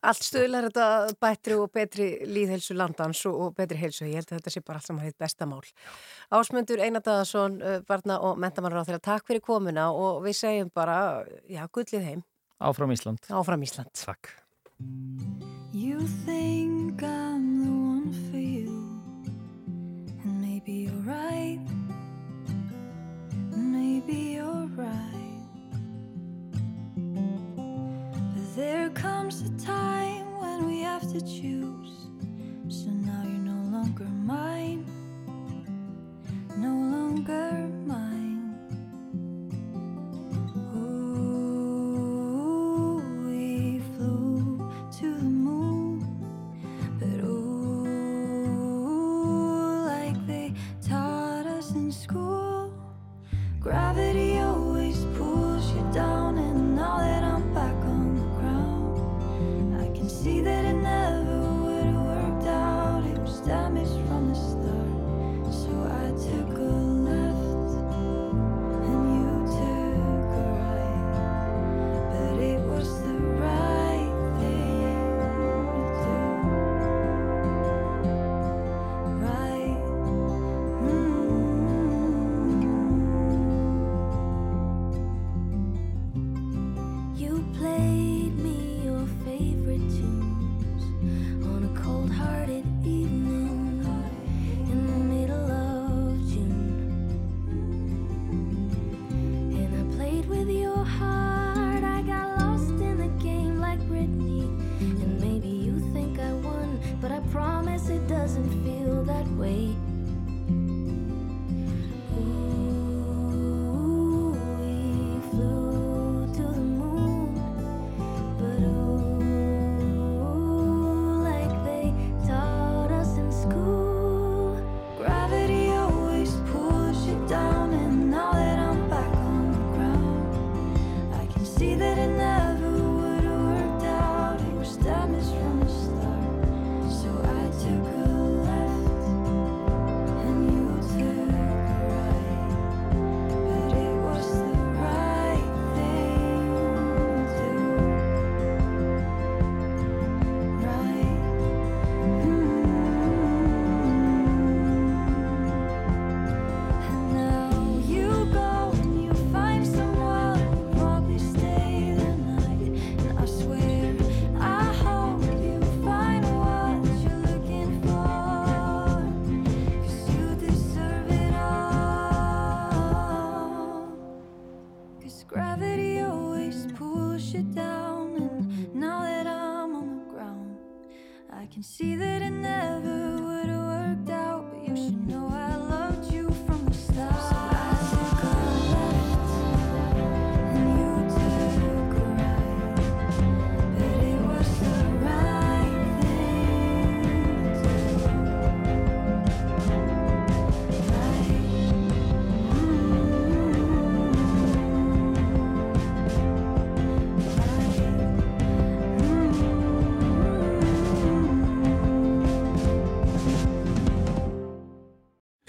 [0.04, 0.86] Allt stuðlar þetta
[1.24, 4.08] bættri og betri líðhelsu landans og og betri heilsu.
[4.08, 5.64] Ég held að þetta sé bara allt saman hitt besta mál.
[6.34, 7.56] Ásmundur Einardadarsson,
[7.88, 10.98] barna og mentamannar á þeirra, takk fyrir komuna og við segjum bara,
[11.48, 12.24] já, gullið heim.
[12.64, 13.20] Áfram Ísland.
[13.30, 13.92] Áfram Ísland.
[13.92, 14.28] Takk.
[15.74, 18.72] You think I'm the one for you,
[20.24, 21.60] and maybe you're right.
[23.52, 25.44] Maybe you're right.
[28.34, 31.53] But there comes a time when we have to choose.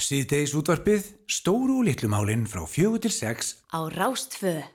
[0.05, 4.67] Síðdeis útvarpið stóru og litlumálinn frá fjögur til sex á Rástföð.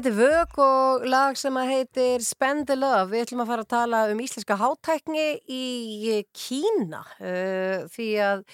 [0.00, 3.10] þakka til Vög og lag sem að heitir Spend the Love.
[3.10, 8.44] Við ætlum að fara að tala um íslenska hátækni í Kína uh, því að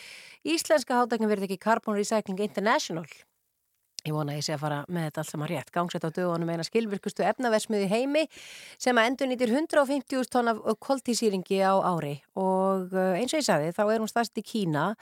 [0.43, 3.07] íslenska hátækni verði ekki Carbon Recycling International.
[4.07, 5.71] Ég vona að ég sé að fara með þetta allt saman rétt.
[5.75, 8.27] Gangsett á dögunum eina skilvirkustu efnaversmiði heimi
[8.75, 13.71] sem að endur nýtir 150 tonna koltísýringi á ári og uh, eins og ég sagði
[13.77, 14.93] þá er hún stærst í Kína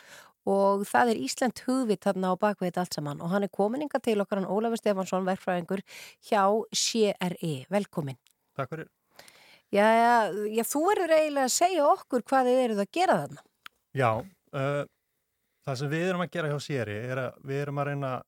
[0.50, 4.20] og það er Ísland hugvitt þarna á bakveit allt saman og hann er komininga til
[4.22, 5.80] okkar hann Ólafur Stefansson, verfræðingur
[6.28, 7.54] hjá CRE.
[7.72, 8.20] Velkomin.
[8.56, 8.90] Takk fyrir.
[9.74, 10.14] Já, já,
[10.54, 13.44] já þú verður eiginlega að segja okkur hvað þið eruð að gera þarna.
[13.94, 14.10] Já,
[14.54, 14.84] uh,
[15.64, 18.22] það sem við erum að gera hjá CRE er að við erum að reyna að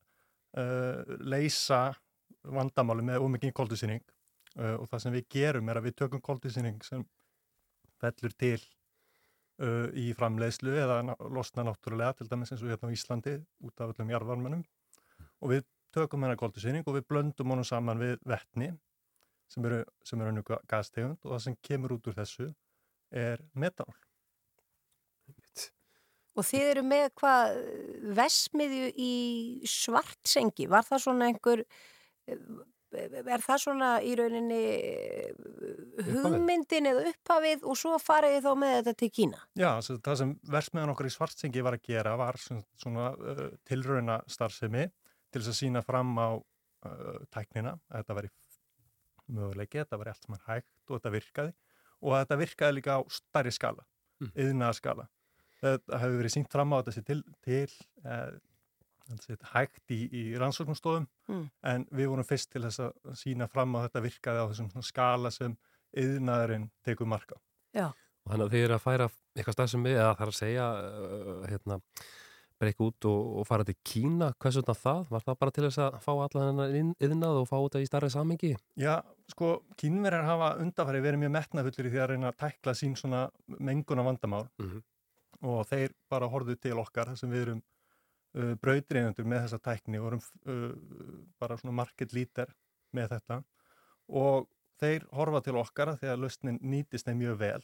[0.63, 1.81] uh, leysa
[2.47, 6.23] vandamáli með ómikið koldusýning uh, eh, og það sem við gerum er að við tökum
[6.23, 7.05] koldusýning sem
[8.01, 8.59] fellur til
[9.63, 10.99] uh, í framleiðslu eða
[11.33, 14.65] losna náttúrulega til dæmis eins og hérna á Íslandi út af öllum jarðvarmanum
[15.41, 15.65] og við
[15.95, 18.71] tökum hennar kóltusýning og við blöndum honum saman við vettni
[19.51, 22.49] sem eru, sem eru önnur gastegund og það sem kemur út úr þessu
[23.11, 23.95] er metanól.
[26.37, 27.55] Og þið eru með hvað
[28.17, 29.13] vesmiðju í
[29.67, 30.67] svartsengi.
[30.69, 31.63] Var það svona einhver,
[32.95, 34.59] er það svona í rauninni
[36.07, 39.41] hugmyndin eða upphafið og svo farið þið þá með þetta til Kína?
[39.59, 39.69] Já,
[40.05, 44.87] það sem versmiðan okkar í Svartsengi var að gera var svona, svona uh, tilrauna starfsemi
[44.87, 48.33] til þess að sína fram á uh, tæknina, að þetta væri
[49.27, 51.55] möguleiki, þetta væri allt sem er hægt og þetta virkaði
[51.97, 53.87] og að þetta virkaði líka á stærri skala,
[54.21, 54.33] mm.
[54.45, 55.07] yðnaða skala.
[55.57, 57.65] Þetta hefur verið sínt fram á sé til, til
[58.05, 58.37] uh,
[59.53, 61.49] hægt í, í rannsóknumstofum Mm.
[61.63, 64.83] en við vorum fyrst til þess að sína fram á þetta virkaði á þessum svona
[64.87, 65.57] skala sem
[65.97, 67.35] yðnaðurinn tekur marka.
[67.75, 67.89] Já.
[67.91, 70.67] Og þannig að þið eru að færa eitthvað stað sem við, eða er að segja,
[70.87, 71.77] uh, hérna,
[72.57, 75.03] breyka út og, og fara til Kína, hvers vegna það?
[75.13, 76.75] Var það bara til þess að fá allan hennar
[77.05, 78.53] yðnað og fá þetta í starri samengi?
[78.81, 78.95] Já,
[79.29, 83.27] sko, kínverjar hafa undarfæri verið mjög metnafullir í því að reyna að tækla sín svona
[83.59, 84.81] menguna vandamál Mhm.
[85.43, 87.61] og þeir bara horfðu til okkar þar sem við erum
[88.37, 90.71] uh, brautriðendur með þessa tækni og uh,
[91.41, 92.53] bara svona market leader
[92.95, 93.41] með þetta.
[94.07, 94.47] Og
[94.81, 97.63] þeir horfa til okkar að því að lausnin nýtist þeim mjög vel.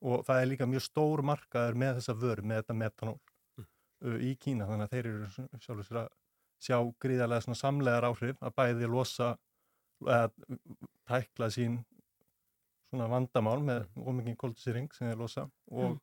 [0.00, 3.18] Og það er líka mjög stór markaður með þessa vöru, með þetta metanól
[3.60, 5.30] uh, í Kína, þannig að þeir eru
[5.60, 6.10] sjálfur sér að
[6.60, 9.30] sjá gríðarlega svona samlegar áhrif að bæði losa
[10.04, 10.28] eða
[11.08, 11.78] tækla sín
[12.90, 15.98] svona vandamál með ómikið kóldusýring sem þeir losa og Mm.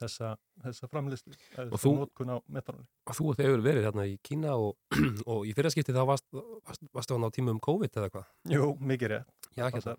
[0.00, 0.32] Þessa,
[0.64, 1.34] þessa framlýslu
[1.68, 4.76] Og þú- notkun á metanóli Og þú og þeir eru verið hérna í Kína og,
[5.32, 8.30] og í fyrraskipti þá varst, varst, varstu hann á tíma um COVID eða hvað?
[8.54, 9.96] Jú, mikið rétt Já, hérna.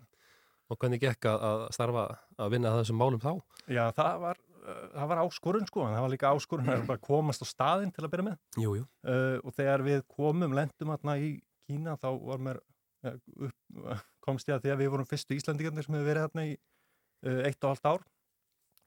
[0.70, 2.04] Og hvernig gekk að, starfa
[2.38, 3.32] að vinna að þessum málum þá?
[3.74, 7.42] Já, það var, uh, það var áskorun sko, en það var líka áskorun að komast
[7.42, 8.36] á staðinn til að byrja með.
[8.62, 8.84] Jú, jú.
[9.02, 11.32] Uh, og þegar við komum, lendum hérna í
[11.66, 12.60] Kína, þá var mér,
[13.02, 13.18] uh,
[13.48, 13.82] upp,
[14.28, 17.42] komst ég að því að við vorum fyrstu Íslandingarnir sem hefur verið hérna í uh,
[17.50, 18.06] eitt og halvt ár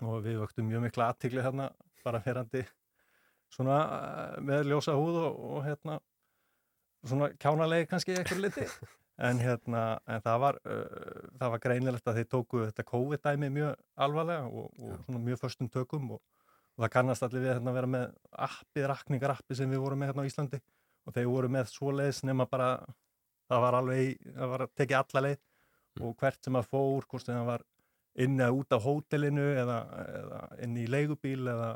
[0.01, 1.69] og við vöktum mjög mikla aðtikli hérna,
[2.03, 2.63] bara ferandi
[3.53, 5.99] svona uh, með ljósa húð og, og hérna
[7.03, 8.67] svona kjánalegi kannski eitthvað liti
[9.23, 13.75] en hérna, en það var uh, það var greinilegt að þeir tóku þetta COVID-dæmi mjög
[14.05, 16.23] alvarlega og, og svona mjög förstum tökum og,
[16.73, 18.07] og það kannast allir við hérna að vera með
[18.47, 20.59] appið, rakningarappi sem við vorum með hérna á Íslandi.
[21.03, 22.69] Og þeir voru með svoleiðis nema bara
[23.51, 25.41] það var alveg, það var að tekið alla leið.
[26.01, 27.65] Og hvert sem að fór, hvort sem það var
[28.21, 29.79] inn eða út á hótelinu eða,
[30.19, 31.69] eða inn í leigubíl eða,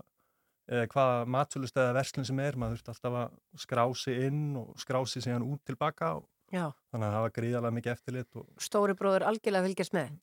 [0.69, 5.47] eða hvaða matsölustæða verslun sem er, maður þurfti alltaf að skrási inn og skrási síðan
[5.47, 6.69] út tilbaka og Já.
[6.91, 10.13] þannig að það var gríðalega mikið eftirlit og Stóri bróður algjörlega fylgjast með.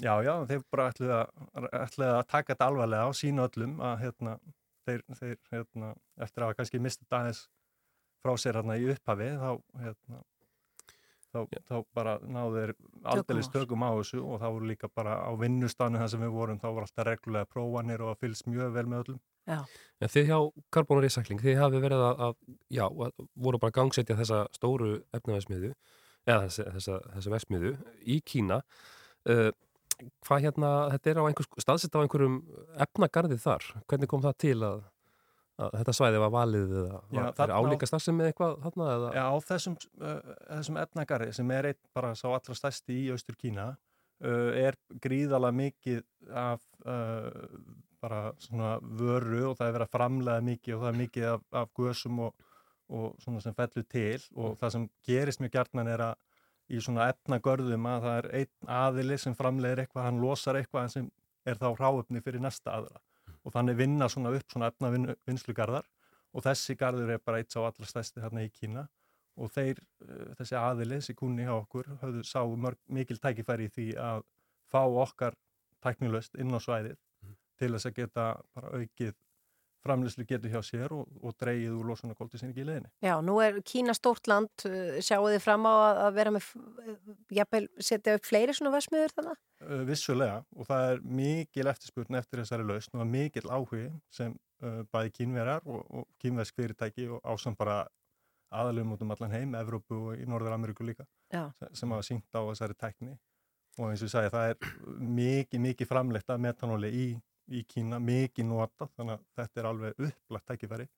[0.00, 1.32] Já, já, þeir bara ætluðu að,
[1.76, 4.36] ætluðu að taka þetta alvarlega og sína öllum að hérna,
[4.88, 5.90] þeir, þeir hérna,
[6.24, 7.42] eftir að hafa kannski mistið aðeins
[8.22, 9.50] frá sér hérna í upphafi þá,
[9.82, 10.22] hérna,
[11.32, 12.72] þá, þá bara náðu þeir
[13.14, 13.54] aldeilis á þessu.
[13.56, 16.68] tökum á þessu og þá voru líka bara á vinnustanu þar sem við vorum, þá
[16.68, 19.20] voru alltaf reglulega prófanir og fylgst mjög vel með öllum.
[19.50, 19.58] Já.
[19.98, 20.38] En þið hjá
[20.74, 24.92] Carbon Recycling, þið hafi verið að, að já, að voru bara að gangsetja þessa stóru
[25.16, 25.72] efnavæsmiðu,
[26.28, 27.74] eða þessa, þessa, þessa versmiðu
[28.06, 28.62] í Kína.
[29.26, 29.50] Uh,
[30.26, 32.40] hvað hérna, þetta er á einhvers, staðsett á einhverjum
[32.86, 33.68] efnagarði þar.
[33.90, 34.91] Hvernig kom það til að, að
[35.76, 38.88] þetta svæði var valið eða Já, var, er þarna á- álíka starfsemi eitthvað þarna?
[38.96, 39.12] Eða?
[39.18, 43.38] Já, á þessum, uh, þessum efnagarði sem er einn bara sá allra stærsti í Austur
[43.40, 46.02] Kína uh, er gríðalega mikið
[46.44, 47.30] af uh,
[48.02, 51.44] bara svona vöru og það er verið að framlega mikið og það er mikið af,
[51.62, 52.48] af gösum og,
[52.92, 56.28] og svona sem fellur til og það sem gerist mjög gjarnan er að
[56.72, 61.08] í svona efnagörðum að það er einn aðili sem framlegir eitthvað, hann losar eitthvað sem
[61.46, 63.00] er þá ráöfni fyrir næsta aðra
[63.42, 65.86] og þannig vinna svona upp svona efnavinslugarðar
[66.32, 68.86] og þessi garður er bara eitt sá allra stærsti þarna í Kína.
[69.40, 73.72] Og þeir, uh, þessi aðili, þessi kunni hjá okkur höfðu sá mörg, mikil tækifæri í
[73.72, 74.26] því að
[74.72, 75.36] fá okkar
[75.84, 76.98] tæknilöst inn á svæðið
[77.60, 79.14] til þess að geta bara aukið
[79.82, 82.90] framleyslu getur hjá sér og, og dreigið úr losuna kóltísinni í leðinni.
[83.02, 86.46] Já, nú er Kína stórt land, uh, sjáu þið fram á að, að vera með,
[86.46, 89.40] f- jafnvel, setja upp fleiri svona versmiður þannig?
[89.62, 94.82] Uh, vissulega og það er mikil eftirspurn eftir þessari lausn og mikil áhugi sem uh,
[94.94, 97.82] bæði kínverjar og, og kínversk fyrirtæki og ásam bara
[98.52, 101.46] aðalum út um allan heim, Evrópu og í Norður Ameríku líka Já.
[101.72, 103.14] sem, hafa sínt á þessari tækni
[103.80, 107.06] og eins og ég sagði það er mikið, mikið framleitt af metanóli í,
[107.50, 110.88] í Kína, mikið nota þannig að þetta er alveg upplagt tækifæri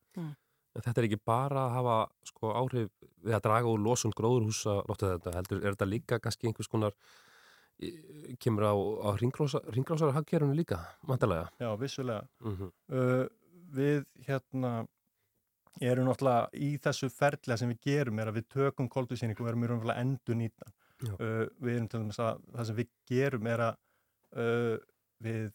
[0.74, 2.88] En þetta er ekki bara að hafa sko, áhrif
[3.22, 6.96] við að draga úr losun gróðurhúsa lóttu þetta, heldur, er þetta líka kannski einhvers konar
[8.42, 11.48] kemur á, á ringrásara hagkerunni líka, mandalega?
[11.58, 12.26] Já, vissulega.
[12.42, 12.70] Mhm.
[12.90, 13.26] uh,
[13.74, 14.72] við hérna
[15.82, 19.66] erum náttúrulega í þessu ferðlega sem við gerum er að við tökum koldvísýningu og erum
[19.66, 20.70] raunverulega endur nýta.
[21.04, 23.74] Uh, við erum til dæmis að það sem við gerum er að
[24.38, 24.76] uh,
[25.22, 25.50] við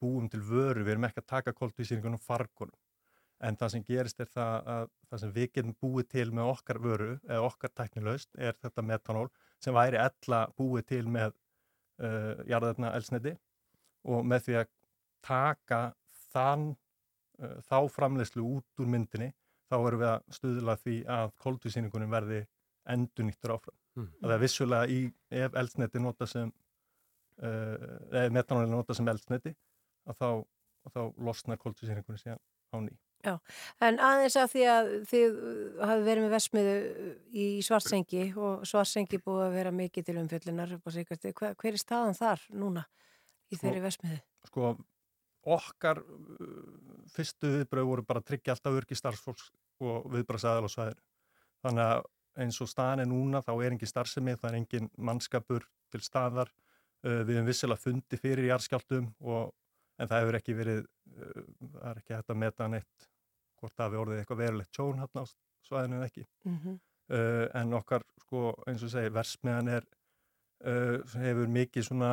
[0.00, 2.76] búum til vöru, við erum ekki að taka koldvísýningunum fargunum.
[3.38, 6.80] En það sem gerist er það að það sem við getum búið til með okkar
[6.82, 9.28] vöru eða okkar tæknilaust er þetta metanól
[9.62, 11.36] sem væri ella búið til með
[12.02, 13.36] uh, jarðarna elsniti
[14.10, 14.72] og með því að
[15.28, 15.80] taka
[16.32, 19.30] þann uh, þá framleyslu út úr myndinni
[19.68, 22.42] þá erum við að stuðla því að koldvísýningunum verði
[22.88, 23.76] endur nýttur áfram.
[23.98, 24.10] Mm.
[24.22, 25.00] Það er vissulega í,
[25.44, 29.54] ef eldsneti nota sem uh, eða metanóli nota sem eldsneti
[30.08, 30.30] að þá,
[30.88, 32.96] að þá losnar koldvísýningunum síðan á ný.
[33.26, 33.32] Já,
[33.82, 35.38] en aðeins að því að þið
[35.88, 36.74] hafi verið með vesmiðu
[37.34, 40.14] í svartsengi og svartsengi búið að vera mikið til
[40.94, 41.32] sigasti.
[41.34, 42.84] Hver, hver er staðan þar núna
[43.50, 44.20] í Sko- þeirri vesmiðu?
[44.46, 44.70] Sko,
[45.58, 46.46] okkar uh,
[47.10, 49.50] fyrstu viðbröð voru bara að tryggja alltaf örgi starfsfólks
[49.82, 51.06] og viðbröðsæðal á svæðinu.
[51.66, 52.06] Þannig að
[52.44, 56.54] eins og staðan er núna þá er engin starfsemi, það er engin mannskapur til staðar.
[57.02, 59.50] Uh, við hefum vissilega fundi fyrir jarðskjáltum og
[59.98, 60.82] en það hefur ekki verið,
[61.14, 61.44] uh,
[61.74, 63.08] það er ekki hægt að meta neitt
[63.58, 65.26] hvort það hefur orðið eitthvað verulegt tjón hérna á
[65.68, 66.26] svæðinu eða ekki.
[66.46, 66.80] Mhm.
[67.08, 69.86] Uh, en okkar, sko, eins og segir, versmiðan er,
[70.68, 72.10] uh, hefur mikið svona,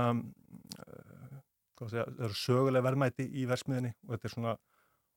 [1.76, 4.56] hvað segja, það eru söguleg verðmæti í versmiðinni og þetta er svona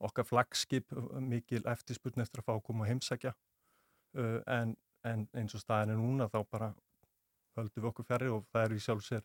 [0.08, 0.92] okkar flagskip,
[1.22, 3.32] mikil eftirspurn eftir að fá að koma og heimsækja.
[4.46, 4.74] En,
[5.06, 6.68] en eins og staðin er núna þá bara
[7.58, 9.24] höldum við okkur fjarrir og það er í sjálf sér,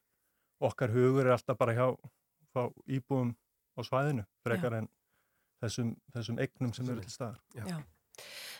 [0.63, 1.87] okkar hugur er alltaf bara hjá
[2.53, 3.33] fá íbúum
[3.73, 4.89] á svæðinu, frekar en
[5.63, 7.41] þessum, þessum eignum sem eru til staðar.
[7.57, 7.81] Já.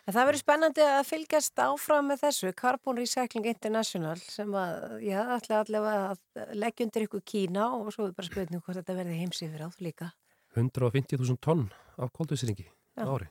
[0.04, 5.20] En það verður spennandi að fylgjast áfram með þessu Carbon Recycling International sem að, já,
[5.38, 9.20] ætla allavega að leggja undir ykkur Kína og svo er bara spurning hvort þetta verði
[9.22, 10.10] heimsifir átt líka.
[10.58, 13.06] 150.000 tonn af koldvísýringi Já.
[13.06, 13.30] ári.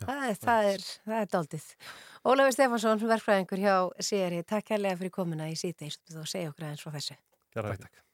[0.00, 1.64] Það er, það er, það er daldið.
[2.24, 6.86] Ólafur Stefansson, verkfræðingur hjá CRI, takk kærlega fyrir komuna í síðdeis og segja okkur aðeins
[6.86, 7.18] frá þessu.
[7.52, 8.00] Kæra takk.
[8.00, 8.09] If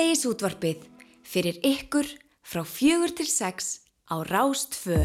[0.00, 0.84] Síðdegis útvarpið
[1.28, 2.06] fyrir ykkur
[2.40, 4.96] frá fjögur til sex á Rástfö.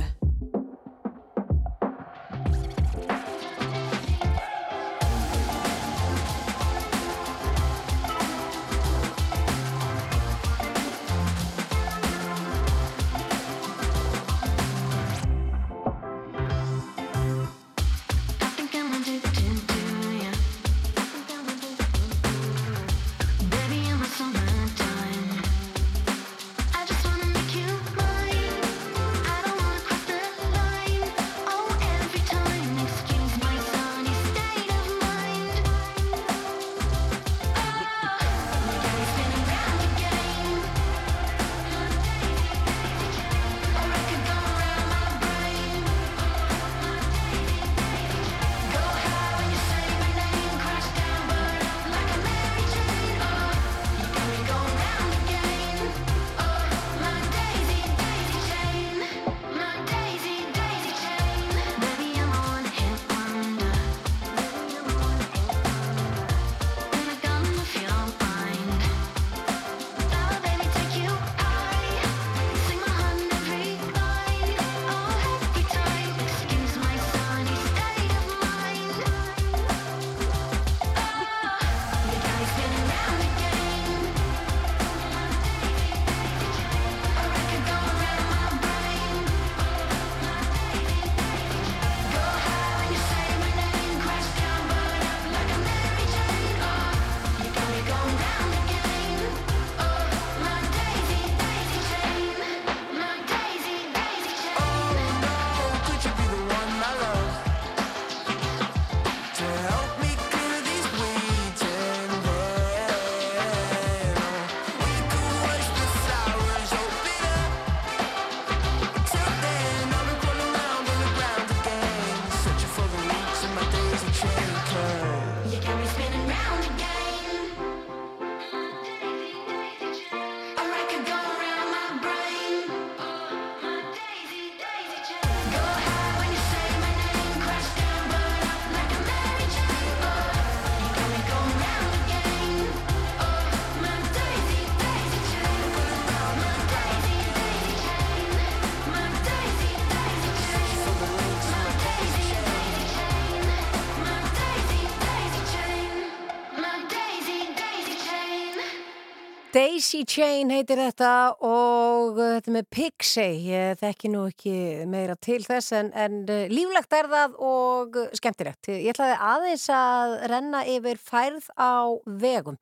[159.55, 161.09] Daisy Chain heitir þetta
[161.39, 164.55] og uh, þetta með Pixie, ég þekki nú ekki
[164.91, 168.67] meira til þess en, en uh, líflegt er það og skemmtilegt.
[168.73, 171.87] Ég ætlaði aðeins að renna yfir færð á
[172.19, 172.57] vegum.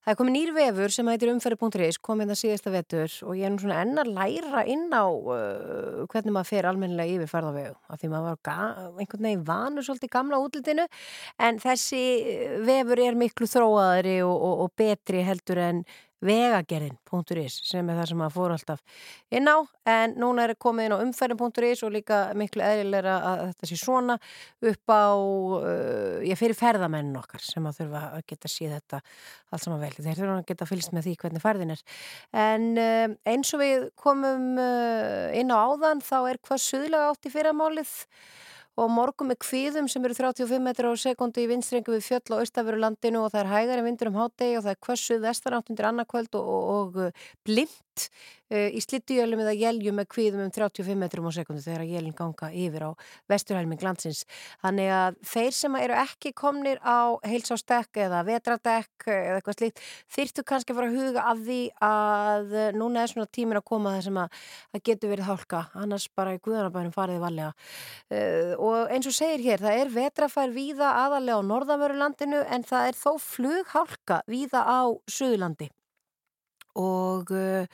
[0.00, 3.52] Það er komið nýr vefur sem heitir umferði.is, komið það síðasta vetur og ég er
[3.52, 7.52] nú svona enn að læra inn á uh, hvernig maður fer almennilega yfir færð á
[7.58, 7.74] vegu.
[7.90, 10.86] Af því maður var einhvern veginn vanur svolítið gamla útlitinu
[11.42, 12.04] en þessi
[12.70, 15.82] vefur er miklu þróaðari og, og, og betri heldur en
[16.24, 19.58] vegagerðin.is sem er það sem maður fór alltaf inn á.
[19.88, 24.18] En núna er komið inn á umferðin.is og líka miklu eðlilega að þetta sé svona
[24.70, 29.00] upp á uh, ég fyrir ferðamennin okkar sem að þurfa að geta síð þetta
[29.50, 31.86] allt saman vel, þeir þurfa að geta fylgst með því hvernig ferðin er.
[32.44, 37.26] En uh, eins og við komum uh, inn á áðan þá er hvað suðlega átt
[37.30, 37.96] í fyrramálið
[38.78, 42.44] og morgun með kvíðum sem eru 35 metrar á sekundi í vindstrengu við fjöll og
[42.44, 46.38] austaföru landinu og það er hægari vindur um hátegi og það er kvössuð vestanáttundir annarkvöld
[46.38, 51.28] og, og, og blind hægt uh, í slittujöljum eða jéljum með kvíðum um 35 metrum
[51.30, 52.90] á sekundu þegar jélin ganga yfir á
[53.30, 54.24] vesturhelming landsins.
[54.62, 59.82] Þannig að þeir sem eru ekki komnir á heilsástekk eða vetradekk eða eitthvað slíkt
[60.16, 61.60] þyrftu kannski að fara að huga af því
[61.90, 64.38] að uh, núna er svona tímin að koma þar sem að
[64.70, 67.52] það getur verið hálka, annars bara í guðanabænum fariði valega.
[68.10, 72.90] Uh, og eins og segir hér, það er vetrafær víða aðalega á norðamörulandinu en það
[72.90, 75.70] er þó flughálka víða á Suðurlandi
[76.78, 77.64] og uh,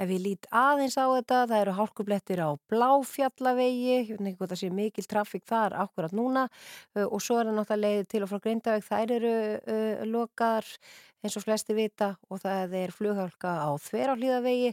[0.00, 4.54] ef ég lít aðeins á þetta, það eru hálkublettir á Bláfjallavegi, ég veit ekki hvort
[4.54, 8.24] það sé mikil trafík þar akkurat núna uh, og svo er það náttúrulega leiðið til
[8.24, 10.74] og frá Grindaveg, þær eru uh, lokar
[11.20, 14.70] eins og flesti vita og það er flughálka á Þverálíðavegi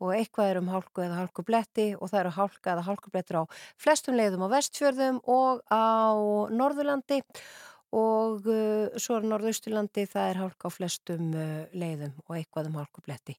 [0.00, 3.44] og eitthvað er um hálku eða hálkubletti og það eru hálka eða hálkublettir á
[3.80, 6.14] flestum leiðum á vestfjörðum og á
[6.54, 7.42] Norðurlandi og
[8.46, 13.34] uh, svo er Norðausturlandi það er hálka á flestum uh, leiðum og eitthvað um hálkubletti.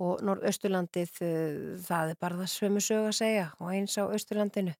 [0.00, 4.74] Og Norðausturlandið uh, það er bara það svömmu sög að segja og eins á Austurlandinu.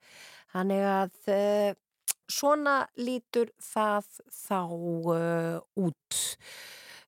[0.50, 1.30] Þannig að
[2.30, 4.58] svona lítur það þá
[5.78, 6.18] út.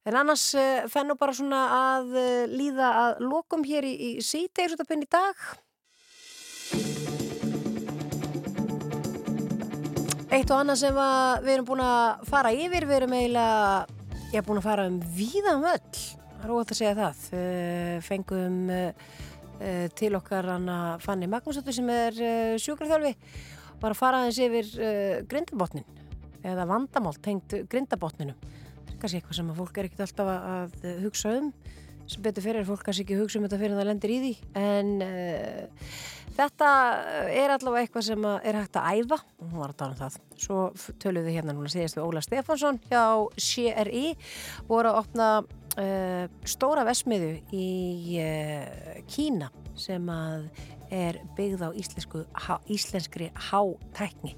[0.07, 0.45] En annars
[0.91, 2.15] fennum bara svona að
[2.51, 5.43] líða að lokum hér í, í sítegisutapinn í dag
[10.33, 13.97] Eitt og annað sem að við erum búin að fara yfir, við erum eiginlega,
[14.33, 16.05] ég er búin að fara um víðan völl,
[16.39, 19.03] er óvægt að segja það, uh, fengum uh,
[19.59, 22.17] uh, til okkar hana Fanni Magnúsdóttir sem er
[22.65, 23.13] sjúkarþjálfi,
[23.83, 24.73] bara fara aðeins yfir
[25.29, 25.85] grindabotnin
[26.49, 28.41] eða vandamál tengt grindabotninum.
[28.95, 31.53] Kannski eitthvað sem að fólk er ekkert alltaf að hugsa um,
[32.07, 34.35] sem betur fyrir fólk kannski ekki að hugsa um þetta fyrir það lendir í því,
[34.63, 35.87] en uh,
[36.33, 36.69] Þetta
[37.29, 39.19] er allavega eitthvað sem er hægt að æfa.
[39.43, 40.15] Og hún var að tala um það.
[40.41, 40.61] Svo
[41.03, 43.03] töluðu við hérna núna síðast við Óla Stefánsson hjá
[43.37, 44.05] CRI
[44.71, 47.69] voru að opna uh, stóra vesmiðu í
[48.23, 50.49] uh, Kína sem að
[50.93, 54.37] er byggð á íslensku, há, íslenskri hátækni.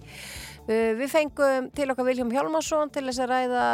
[0.65, 3.65] Uh, við fengum til okkar Viljum Hjálmarsson til þess að ræða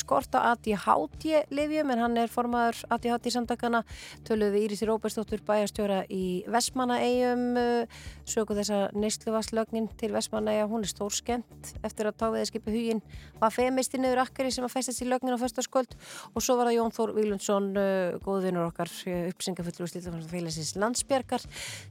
[0.00, 3.84] skorta ADHD-livjum en hann er formaður ADHD-samtakana
[4.26, 7.44] töluði Íris Róbersdóttur bæjastjóra í Vestmannaeyjum.
[7.54, 13.02] Uh, sögu þessa neysluvaslögnin til Vestmannaeyja, hún er stór skemmt eftir að táviði skipi hugin
[13.38, 15.94] var femisti niður akkari sem að festast í lögnin á förstaskvöld
[16.32, 18.90] og svo var það Jón Þór Vílundsson uh, góðvinur okkar
[19.30, 21.44] uppsingafullur og slíðafélagsins landsbjergar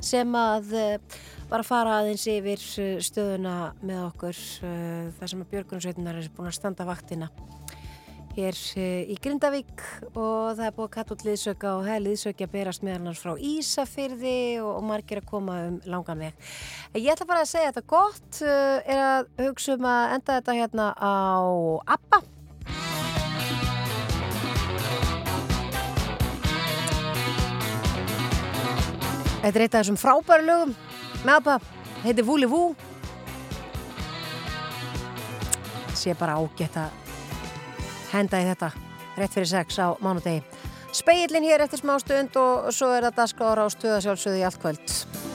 [0.03, 0.71] sem að
[1.49, 2.63] var að fara aðeins yfir
[3.03, 4.39] stöðuna með okkur
[5.19, 7.29] þar sem að Björgunarsveitunar er búin að standa vaktina
[8.33, 8.57] hér
[9.05, 9.83] í Grindavík
[10.13, 13.21] og það er búin að kalla út liðsöka og er liðsöki að berast meðal hans
[13.21, 16.51] frá Ísafyrði og, og margir að koma um langan veg.
[16.97, 20.91] Ég ætla bara að segja þetta gott er að hugsa um að enda þetta hérna
[20.97, 21.13] á
[21.97, 22.23] ABBA
[29.43, 30.69] Þetta er eitt af þessum frábæru lögum
[31.27, 31.55] með ABBA,
[32.05, 32.61] heitir Vúli Vú
[35.99, 36.95] sé bara ágætt að
[38.13, 38.69] henda í þetta
[39.17, 40.45] rétt fyrir sex á mánudegi.
[40.95, 45.32] Speillin hér eftir smá stund og svo er þetta skóra á stuðasjálfsögðu í allt kvöld.